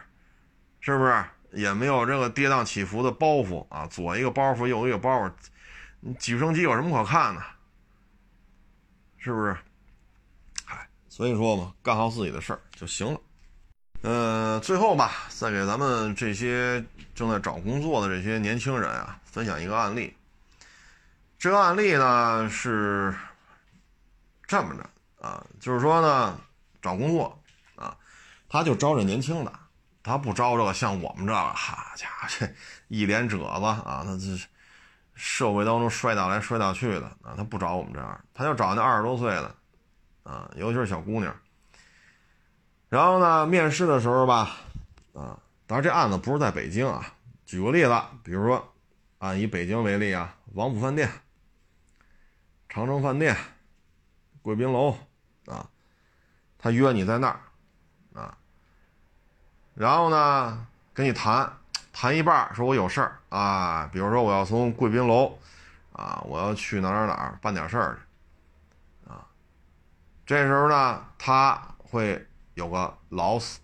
[0.80, 1.22] 是不是？
[1.52, 5.32] 也没有这个跌宕起伏的包袱啊，左一个包袱，右一个包袱，
[6.02, 7.42] 你举升机有什么可看的？
[9.18, 9.58] 是不是？
[10.64, 13.20] 嗨，所以说嘛，干好自己的事儿就行了。
[14.02, 16.82] 呃，最后吧，再给咱们这些
[17.14, 20.16] 正在找工作的这些年轻人啊，分享一个案例。
[21.38, 23.14] 这个案例呢是
[24.48, 24.90] 这么着
[25.28, 26.40] 啊，就是说呢，
[26.82, 27.38] 找工作
[27.76, 27.98] 啊，
[28.48, 29.60] 他就招这年轻的，
[30.02, 32.50] 他不招这个像我们这个，哈家伙，这
[32.88, 34.40] 一脸褶子啊，他这
[35.22, 39.54] 社会当中摔倒来摔倒去的啊，他不找我们这样，他就找那二十多岁的
[40.24, 41.36] 啊，尤其是小姑娘。
[42.88, 44.56] 然后呢，面试的时候吧，
[45.14, 47.14] 啊，当然这案子不是在北京啊。
[47.46, 48.74] 举个例子，比如说，
[49.18, 51.12] 按以北京为例啊，王府饭店、
[52.70, 53.36] 长城饭店、
[54.42, 54.98] 贵宾楼
[55.48, 55.70] 啊，
[56.58, 57.42] 他约你在那儿
[58.14, 58.38] 啊，
[59.74, 61.59] 然后呢，跟你谈
[62.02, 65.38] 谈一半，说我有事儿啊，比如说我要从贵宾楼
[65.92, 68.00] 啊，我要去哪哪哪办点事儿
[69.04, 69.28] 去啊，
[70.26, 72.26] 这时候呢，他会。
[72.56, 73.62] 有个劳斯，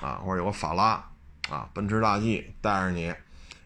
[0.00, 1.04] 啊，或者有个法拉，
[1.50, 3.14] 啊，奔驰大 G 带着你，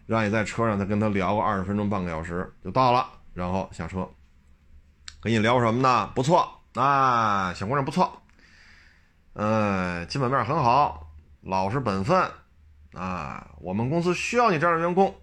[0.05, 4.11] 让你在车上再跟他聊个二十分钟、半个小时就到了，然后下车，
[5.21, 6.11] 跟你聊什么呢？
[6.12, 8.21] 不错，啊，小姑娘不错，
[9.35, 11.09] 嗯，基本面很好，
[11.43, 12.29] 老实本分，
[12.95, 15.14] 啊，我们公司需要你这样的员工。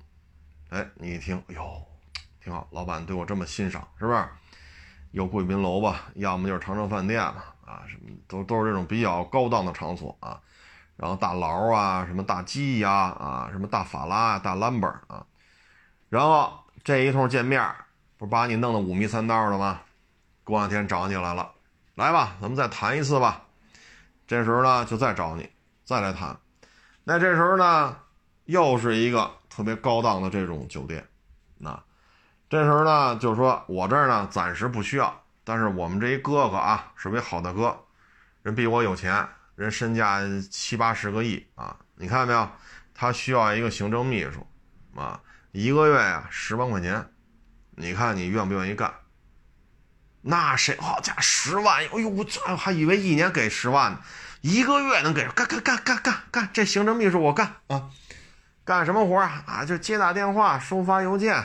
[0.69, 1.88] 哎，你一听，哎呦，
[2.43, 4.26] 挺好，老板对我这么欣赏，是不是？
[5.11, 7.43] 有贵宾楼吧，要么就是长城饭店嘛。
[7.65, 10.38] 啊，什么都都是这种比较高档的场所啊，
[10.97, 15.26] 然后大劳啊，什么大 G 呀，啊，什么大法拉啊，大兰博啊，
[16.09, 16.53] 然后
[16.84, 17.65] 这一通见面，
[18.17, 19.82] 不把你弄得五迷三道的吗？
[20.43, 21.51] 过两天找你来了，
[21.95, 23.43] 来吧，咱们再谈一次吧。
[24.28, 25.49] 这时候呢，就再找你，
[25.86, 26.38] 再来谈。
[27.04, 27.97] 那这时候呢，
[28.45, 31.08] 又是一个特别高档的这种酒店，
[31.58, 31.84] 那
[32.49, 35.24] 这时候呢，就是说我这儿呢，暂时不需要。
[35.43, 37.76] 但是我们这一哥哥啊，是位好大哥，
[38.43, 40.20] 人比我有钱，人身价
[40.52, 41.76] 七八十个亿啊！
[41.95, 42.47] 你看到没有？
[42.93, 44.45] 他需要一个行政秘书，
[44.95, 45.20] 啊，
[45.52, 47.12] 一个月呀十万块钱，
[47.72, 48.93] 你看你愿不愿意干？
[50.22, 51.78] 那谁好家伙，十万！
[51.78, 53.99] 哎呦，我这还以为一年给十万呢，
[54.42, 55.28] 一个月能给？
[55.30, 56.50] 干干干干干干！
[56.52, 57.89] 这行政秘书我干啊！
[58.66, 59.44] 干什么活啊？
[59.46, 61.44] 啊，就接打电话、收发邮件。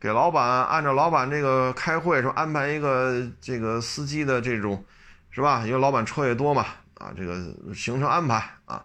[0.00, 4.82] 给老板按照老板这个开会说安排一个这个司机的这种，
[5.30, 5.62] 是吧？
[5.66, 7.34] 因为老板车也多嘛，啊，这个
[7.74, 8.82] 行程安排啊，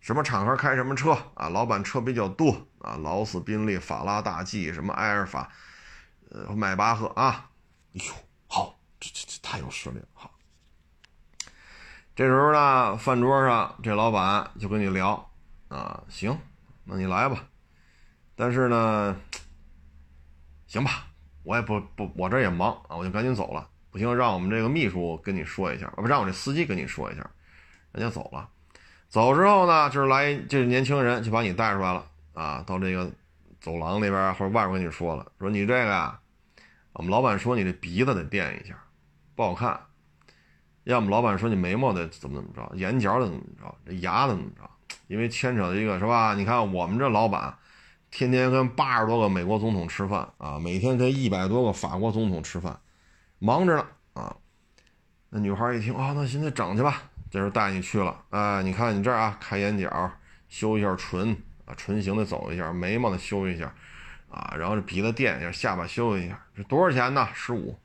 [0.00, 1.50] 什么场合开什么车啊？
[1.50, 5.50] 老板车比较多啊，劳斯、宾利、法拉大 G，什么埃尔法，
[6.30, 7.50] 呃，迈巴赫啊，
[7.94, 8.12] 哎呦，
[8.48, 10.30] 好，这这这太有实力了，好。
[12.20, 15.30] 这时候呢，饭桌上这老板就跟你聊
[15.68, 16.38] 啊，行，
[16.84, 17.46] 那你来吧，
[18.36, 19.16] 但是呢。
[20.66, 21.06] 行吧，
[21.44, 23.66] 我也不不，我这也忙啊，我就赶紧走了。
[23.90, 27.26] 不行，让我们这个秘书跟你说一下，不让我这司机跟你说一下，
[27.92, 28.46] 人家走了。
[29.08, 32.04] 走之后呢，就是来这年轻人就把你带出来了
[32.34, 33.10] 啊，到这个
[33.62, 36.20] 走廊里边或者外边跟你说了，说你这个呀，
[36.92, 38.78] 我们老板说你这鼻子得垫一下，
[39.34, 39.74] 不好看；
[40.90, 44.68] 要么老板说你眉毛得怎么怎么着，眼角得怎么着，这牙得怎么着，
[45.06, 46.34] 因为牵扯一个是吧？
[46.34, 47.56] 你看我们这老板。
[48.12, 52.76] 天天跟八十多个美国总统吃饭啊，每天跟一百多个法国总统吃饭，
[53.38, 54.36] 忙着呢啊。
[55.28, 58.64] 那女孩一听啊，那现在整去吧，这时候带你去了哎。
[58.64, 60.10] 你看你这儿啊，开眼角，
[60.48, 63.72] 修一下唇啊，唇形的走一下，眉毛的修一下
[64.28, 67.28] 啊，然后这鼻子垫一下，下巴修一下，这多少钱呢？
[67.32, 67.78] 十五，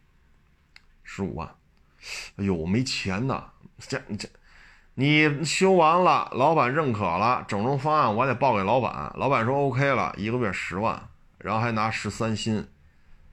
[1.03, 1.47] 十五万。
[2.37, 3.43] 哎呦，我没钱呐，
[3.79, 4.27] 这这。
[4.97, 12.65] 你修完了，老板认可了，整容方案我得报给老板，老板说 OK 了，一个月十万，然后还拿十三薪，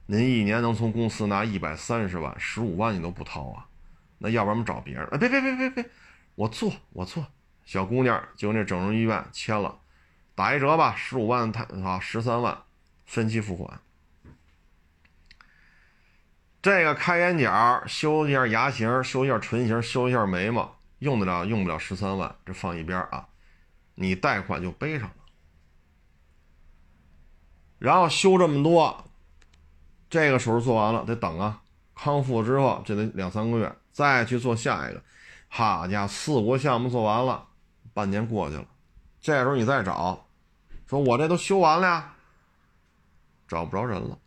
[0.07, 3.65] 您一年能从公司拿一百三十万，十五万你都不掏啊？
[4.17, 5.07] 那要不然我们找别人？
[5.11, 5.89] 哎，别别别别别，
[6.35, 7.25] 我做我做，
[7.63, 9.79] 小姑娘就那整容医院签了，
[10.35, 12.57] 打一折吧，十五万太啊，十三万，
[13.05, 13.79] 分期付款。
[16.63, 20.77] 这个开眼角，修一下牙型，修一下唇形，修一下眉毛。
[20.99, 23.27] 用得了，用不了十三万，这放一边啊，
[23.95, 25.15] 你贷款就背上了。
[27.79, 29.03] 然后修这么多，
[30.09, 31.61] 这个手术做完了得等啊，
[31.93, 35.03] 康复之后这得两三个月，再去做下一个。
[35.49, 37.45] 好家伙，四五个项目做完了，
[37.93, 38.65] 半年过去了，
[39.19, 40.25] 这时候你再找，
[40.87, 42.13] 说我这都修完了呀，
[43.49, 44.17] 找不着人了。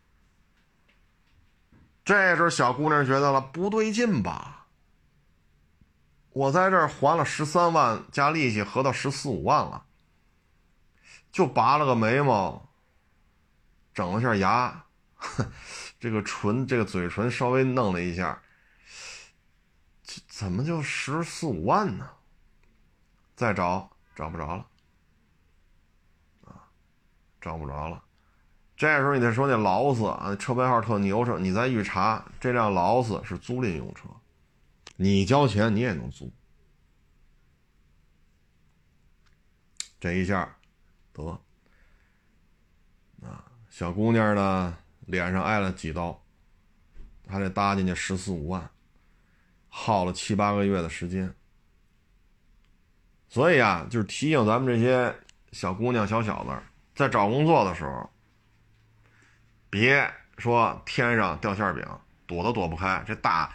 [2.07, 4.67] 这时候小姑娘觉得了不对劲吧？
[6.29, 9.83] 我在这儿还了十三万加利息，合到十四五万了。
[11.33, 12.69] 就拔了个眉毛，
[13.93, 14.85] 整了下牙，
[15.99, 18.41] 这个唇、这个嘴唇稍微弄了一下，
[20.29, 22.09] 怎么就十四五万呢？
[23.35, 24.65] 再找找不着了，
[26.45, 26.71] 啊，
[27.41, 28.01] 找不着了。
[28.77, 34.07] 这时候你再说那劳斯啊，车牌号特牛车，你再一查，这辆劳斯是租赁用车，
[34.95, 36.31] 你交钱你也能租。
[39.99, 40.55] 这一下
[41.11, 41.41] 得
[43.23, 46.23] 啊，小姑娘呢脸上挨了几刀，
[47.27, 48.69] 还得搭进去十四五万，
[49.69, 51.33] 耗了七八个月的时间。
[53.27, 55.15] 所以啊，就是提醒咱们这些
[55.51, 56.51] 小姑娘、小小子，
[56.93, 58.07] 在找工作的时候。
[59.69, 61.85] 别说天上掉馅饼，
[62.25, 63.03] 躲都躲不开。
[63.05, 63.51] 这大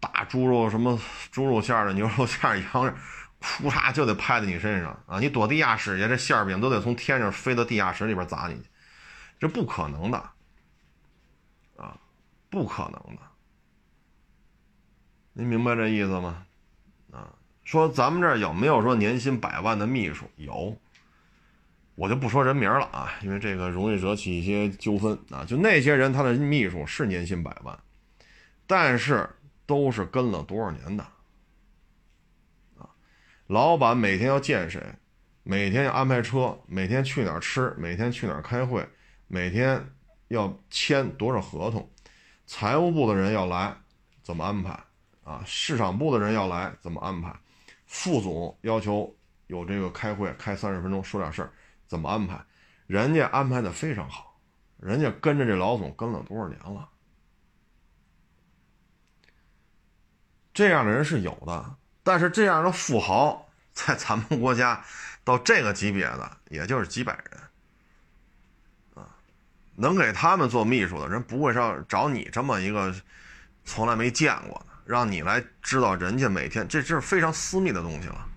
[0.00, 0.98] 大猪肉什么
[1.30, 2.92] 猪肉馅的、牛肉馅羊肉，
[3.40, 5.18] 呼嚓就得拍在你身上啊！
[5.18, 8.62] 你躲地下室去，这馅饼都得从天上飞到地下室里边砸你，
[9.38, 10.18] 这不可能的
[11.76, 11.98] 啊，
[12.48, 13.22] 不可能的。
[15.34, 16.46] 您明白这意思吗？
[17.12, 17.28] 啊，
[17.64, 20.30] 说咱们这儿有没有说年薪百万的秘书？
[20.36, 20.78] 有。
[21.96, 25.44] 我就不说人名了啊，因为这个容易惹起一些纠纷啊。
[25.44, 27.78] 就那些人，他的秘书是年薪百万，
[28.66, 29.28] 但是
[29.64, 31.04] 都是跟了多少年的
[32.76, 32.90] 啊？
[33.46, 34.82] 老板每天要见谁，
[35.44, 38.84] 每天要安排车，每天去哪儿吃，每天去哪儿开会，
[39.28, 39.80] 每天
[40.28, 41.88] 要签多少合同，
[42.44, 43.72] 财务部的人要来
[44.22, 44.76] 怎么安排
[45.22, 45.44] 啊？
[45.46, 47.32] 市场部的人要来怎么安排？
[47.86, 49.14] 副总要求
[49.46, 51.52] 有这个开会，开三十分钟说点事儿。
[51.94, 52.44] 怎么安排？
[52.88, 54.36] 人家安排的非常好，
[54.80, 56.88] 人家跟着这老总跟了多少年了？
[60.52, 64.84] 这样的人是有的，但是这样的富豪在咱们国家
[65.22, 67.40] 到这个级别的，也就是几百人
[68.94, 69.06] 啊。
[69.76, 72.92] 能给他们做秘书的人，不会上找你这么一个
[73.64, 78.28] 从来没见过的，让你来知道人家每天，这这是非常私密的东西了。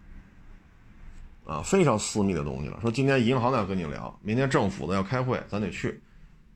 [1.48, 2.78] 啊，非常私密的东西了。
[2.82, 6.04] 说今天银行的要跟你聊，明天政府的要开会，咱得去，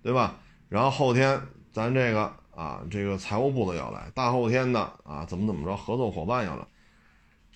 [0.03, 0.35] 对吧？
[0.67, 6.67] 然后后天咱这个啊，这个财务部的要来，大后天的啊，怎么怎么着，合作伙伴要来，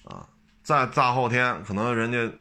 [0.05, 0.25] 啊，
[0.63, 2.31] 再大后天可能人家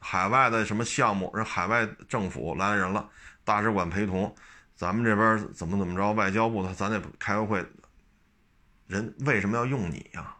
[0.00, 3.06] 海外的什么项目，人海外政府来人了，
[3.44, 4.34] 大使馆陪同，
[4.74, 7.62] 咱们这边怎么怎么着，外交部的咱得开个会，
[8.86, 10.34] 人为什么要用你呀？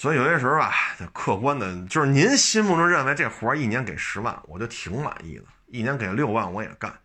[0.00, 0.72] 所以有些时候啊，
[1.12, 5.44] 客观的，就是您心目中认为这活一年给十万，我就挺满意的。
[5.66, 6.98] 一年给六万我也干，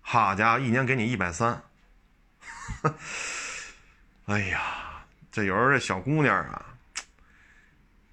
[0.00, 1.60] 好家伙，一年给你一百三，
[4.26, 6.66] 哎呀，这有时候这小姑娘啊，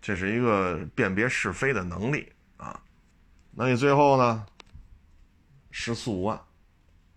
[0.02, 2.82] 这是一个辨别是非的能力啊。
[3.52, 4.48] 那你最后呢，
[5.70, 6.42] 十四五万，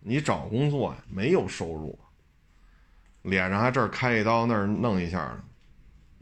[0.01, 1.99] 你找工作没有收入，
[3.23, 5.45] 脸上还这儿开一刀那儿弄一下呢。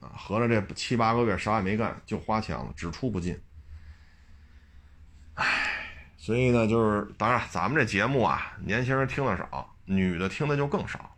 [0.00, 3.40] 啊，合着这七八个月啥也没干就花钱了，只出不进。
[5.34, 5.44] 唉，
[6.16, 11.16] 所以呢，就是当然咱们这节目啊，年轻人听的少，女的听的就更少。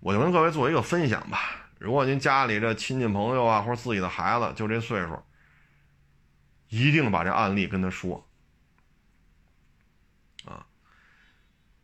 [0.00, 1.68] 我就跟各位做一个分享吧。
[1.78, 5.22] 如果您家里这亲戚朋友啊，或者自己的孩子就这岁数，
[6.68, 8.26] 一定把这案例跟他说。
[10.46, 10.64] 啊，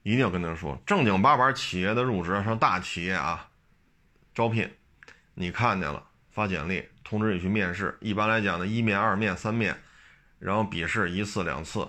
[0.03, 3.51] 一定要跟他说，正经八百企业的入职，上大企业啊，
[4.35, 4.70] 招聘。
[5.39, 7.95] 你看见了，发简历通知你去面试。
[8.01, 9.76] 一般来讲呢，一面、二面、三面，
[10.38, 11.87] 然后笔试一次、两次，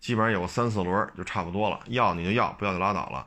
[0.00, 1.78] 基本上有个三四轮就差不多了。
[1.86, 3.24] 要你就要，不要就拉倒了。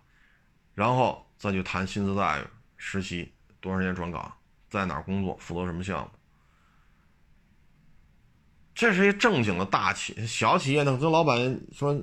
[0.76, 2.44] 然后再去谈薪资待遇、
[2.76, 4.30] 实习多长时间转岗，
[4.70, 6.12] 在哪儿工作，负责什么项目。
[8.76, 11.98] 这是一正经的大企小企业呢，跟老板说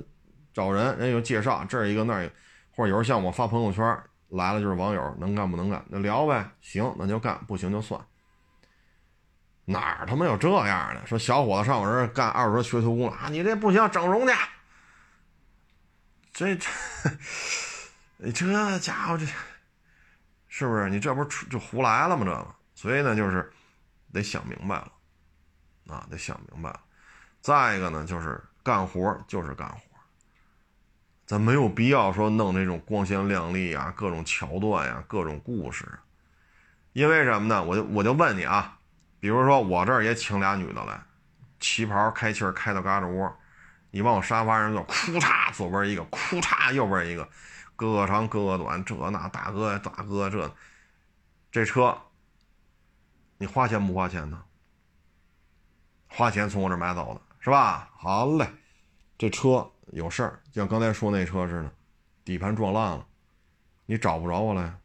[0.51, 2.33] 找人，人有介绍，这儿一个那儿一个，
[2.71, 3.85] 或者有时候像我发朋友圈。
[4.29, 7.99] 来了就是网友，能干不能干，那聊呗，行那就干，不行就算。
[9.65, 11.05] 哪儿他妈有这样的？
[11.05, 14.33] 说小伙子上我这儿干二十多学徒工啊，你这不行，整容去。
[16.31, 19.25] 这这，这家伙这，
[20.47, 20.89] 是不是？
[20.89, 22.23] 你这不是就胡来了吗？
[22.23, 23.51] 这个，所以呢，就是
[24.13, 24.91] 得想明白了，
[25.87, 26.79] 啊，得想明白了。
[27.41, 29.88] 再一个呢，就是干活就是干活。
[31.29, 35.85] 咱没有必要说弄那种光鲜亮丽啊，各种桥段呀，各种故事，
[36.93, 37.63] 因为什么呢？
[37.63, 38.79] 我就我就问你啊，
[39.19, 40.99] 比如说我这儿也请俩女的来，
[41.59, 43.31] 旗袍开气儿开到嘎吱窝，
[43.91, 47.29] 你往我沙发上坐，哭嚓左边一个，哭嚓右边一个，
[47.75, 50.51] 哥哥长哥哥短，这那大哥大哥这，
[51.51, 51.95] 这车，
[53.37, 54.41] 你花钱不花钱呢？
[56.07, 57.87] 花钱从我这买走的是吧？
[57.95, 58.49] 好嘞，
[59.15, 59.69] 这车。
[59.91, 61.71] 有事儿，像刚才说那车似的，
[62.23, 63.05] 底盘撞烂了，
[63.85, 64.77] 你找不着我了。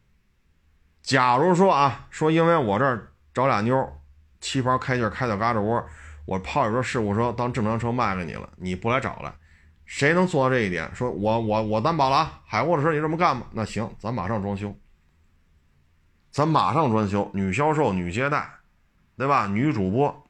[1.01, 4.01] 假如说啊，说因为我这儿找俩妞
[4.39, 5.85] 旗袍开劲开到嘎吱窝，
[6.25, 9.31] 我泡一车事故车当正常车卖给你了，你不来找来，
[9.85, 10.89] 谁能做到这一点？
[10.95, 14.75] 说我我我担保了啊，海沃的车你这么干吧，那行，咱马上装修，
[16.31, 18.49] 咱马上装修，女销售、女接待，
[19.15, 19.45] 对吧？
[19.45, 20.27] 女主播，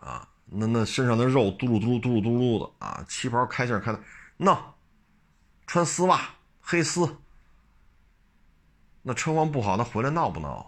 [0.00, 4.00] 啊，那那身上的肉嘟噜嘟噜嘟噜嘟噜的啊，旗袍开线开的，
[4.36, 4.74] 那
[5.66, 6.20] 穿丝袜
[6.60, 7.16] 黑丝，
[9.02, 10.66] 那车况不好，他回来闹不闹啊？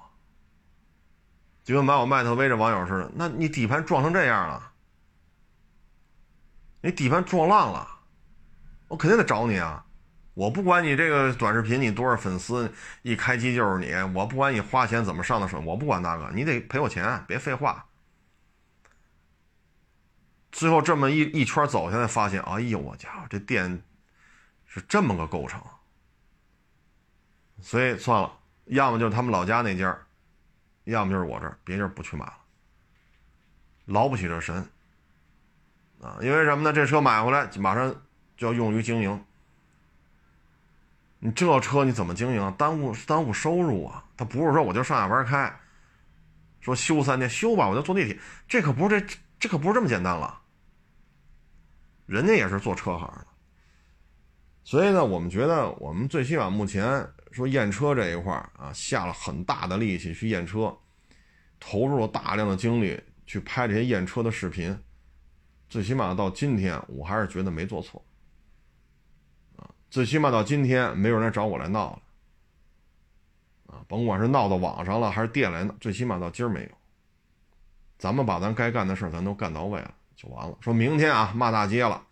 [1.64, 4.72] 就跟买我迈特威这网友似的，那你底盘撞成这样了，
[6.80, 7.88] 你底盘撞烂了，
[8.88, 9.84] 我肯定得找你啊！
[10.34, 12.72] 我不管你这个短视频你多少粉丝，
[13.02, 17.84] 一开机就是你，我不管你花钱怎么上的手，我不管那个，你得赔我钱，别废话。
[20.52, 23.82] 最后这么一一圈走下来，发现，哎呦我家伙，这店
[24.66, 25.62] 是这么个构成，
[27.60, 28.32] 所以算了，
[28.66, 29.96] 要么就是他们老家那家。
[30.84, 32.38] 要么就是我这，别地不去买了，
[33.86, 34.54] 劳不起这神
[36.00, 36.16] 啊！
[36.22, 36.72] 因为什么呢？
[36.72, 37.92] 这车买回来马上
[38.36, 39.24] 就要用于经营，
[41.18, 42.54] 你这车你怎么经营？
[42.56, 44.04] 耽误耽误收入啊！
[44.16, 45.52] 他不是说我就上下班开，
[46.60, 48.16] 说修三天修吧，我就坐地铁，
[48.46, 50.42] 这可不是这这可不是这么简单了。
[52.06, 53.26] 人家也是做车行的，
[54.64, 57.08] 所以呢，我们觉得我们最起码目前。
[57.32, 60.74] 说验车这一块啊，下了很大的力气去验车，
[61.60, 64.74] 投入了大量的精力去拍这些验车的视频，
[65.68, 68.02] 最起码到今天，我还是觉得没做错，
[69.56, 72.02] 啊，最起码到今天没有人来找我来闹了，
[73.66, 76.70] 啊，甭管是闹到网上了还是店来，最起码到今儿没有，
[77.98, 80.56] 咱们把咱该干的事咱都干到位了就完了。
[80.60, 82.02] 说明天啊骂大街了，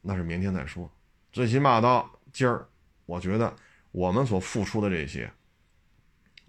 [0.00, 0.90] 那是明天再说，
[1.32, 2.66] 最起码到今儿，
[3.06, 3.54] 我觉得。
[3.90, 5.32] 我们所付出的这些，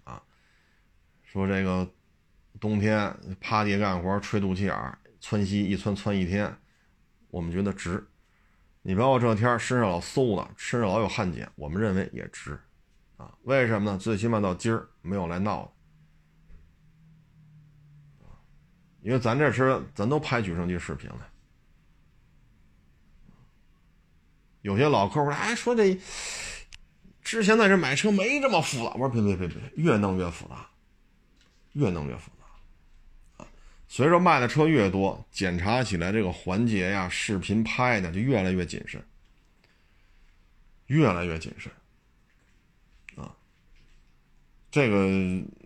[0.04, 0.22] 啊，
[1.22, 1.90] 说这个
[2.60, 6.54] 冬天趴地干活吹肚脐眼窜稀一窜窜一天，
[7.30, 8.06] 我们觉得值。
[8.82, 12.60] 你包括这天身上老馊的，身上老有汗碱，我们认为也值，
[13.16, 13.98] 啊，为什么呢？
[13.98, 15.72] 最起码到今儿没有来闹的，
[19.02, 21.26] 因为咱这车咱都拍举升机视频了，
[24.62, 25.98] 有些老客户哎说这。
[27.22, 30.68] 之前在这买车没这么复杂，我说别别别别，越弄越复杂，
[31.74, 33.46] 越弄越复杂，啊，
[33.86, 39.04] 随着卖的车越多，检查起来这个环节呀、视频拍的就越来越谨慎，
[40.86, 41.70] 越来越谨慎，
[43.14, 43.36] 啊，
[44.72, 45.06] 这个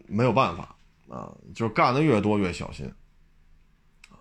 [0.06, 0.76] 没有办法
[1.08, 2.92] 啊，就是干的越多越小心，
[4.10, 4.20] 啊，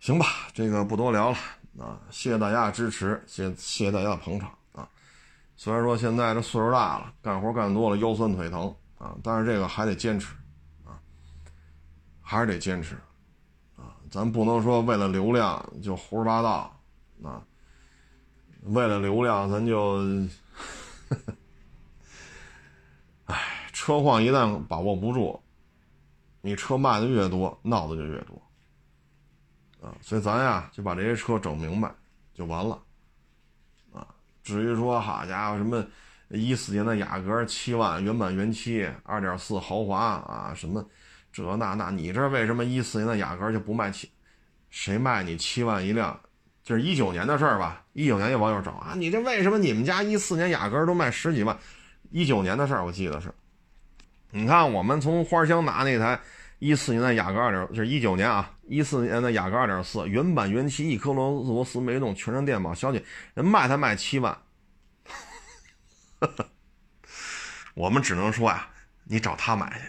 [0.00, 1.36] 行吧，这个不多聊了
[1.78, 4.88] 啊，谢谢大家的支持，谢谢谢大家的捧场啊。
[5.56, 10.34] 虽然说现在这岁数大了，干活干多了，腰酸腿疼啊，但是这个还得坚持，
[10.84, 10.98] 啊，
[12.20, 12.94] 还是得坚持，
[13.76, 16.80] 啊，咱不能说为了流量就胡说八道，
[17.22, 17.42] 啊，
[18.62, 19.98] 为了流量咱就，
[23.26, 25.40] 哎，车况一旦把握不住，
[26.40, 28.40] 你车卖的越多，闹的就越多，
[30.00, 31.90] 所以咱呀就把这些车整明白
[32.34, 32.80] 就完了。
[33.92, 34.06] 啊
[34.42, 35.84] 至于说好家伙什么，
[36.28, 40.84] 一四年的雅阁七万原版原漆二点四豪华啊什么，
[41.32, 44.10] 这那那你这为什么一四年的雅阁就不卖七？
[44.70, 46.18] 谁卖你七万一辆？
[46.62, 47.82] 就是一九年的事儿吧。
[47.94, 51.56] 一九年有网友找啊，你这为什么你们家一四年雅阁都卖十几万？
[52.10, 53.32] 一九年的事儿我记得是，
[54.30, 56.18] 你看我们从花乡拿那台
[56.58, 63.04] 一四年的雅阁二点，就是一九年啊，一四年的雅阁二点四原版原漆一颗螺丝螺丝没动，全程电保，小姐
[63.34, 64.36] 人卖才卖七万。
[67.74, 68.68] 我们只能说呀，
[69.04, 69.84] 你找他买去，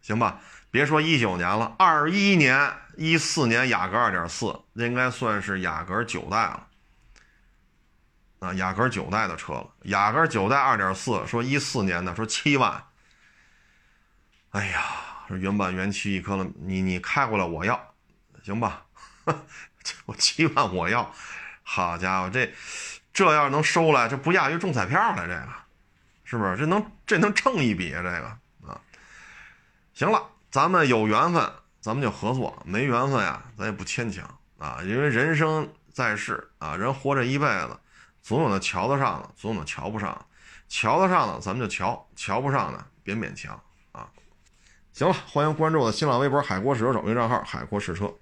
[0.00, 0.40] 行吧？
[0.70, 6.66] 别说一九年了，二一年、一四年雅阁二点四，应该算是雅阁九代了。
[8.38, 9.68] 啊，雅阁九代的车了。
[9.82, 12.82] 雅阁九代二点四，说一四年的，说七万。
[14.50, 14.82] 哎呀，
[15.36, 17.94] 原版原漆一颗了，你你开过来我要，
[18.42, 18.84] 行吧？
[20.06, 21.12] 我七万我要，
[21.62, 22.52] 好家伙这。
[23.12, 25.48] 这要是能收来，这不亚于中彩票了，这个
[26.22, 26.56] 是不是？
[26.56, 28.80] 这能这能挣一笔啊，这个啊。
[29.92, 34.24] 行了，咱们有缘分，咱们就合作；没缘分呀，咱也不牵强
[34.58, 34.78] 啊。
[34.82, 37.76] 因为人生在世啊，人活这一辈子，
[38.22, 40.26] 总有那瞧得上的，总有那瞧不上。
[40.68, 43.60] 瞧得上的咱们就瞧，瞧不上的别勉强。
[45.00, 48.12] 行了，欢迎关注我的新浪微博“海阔试车手”微账号“海阔试车”。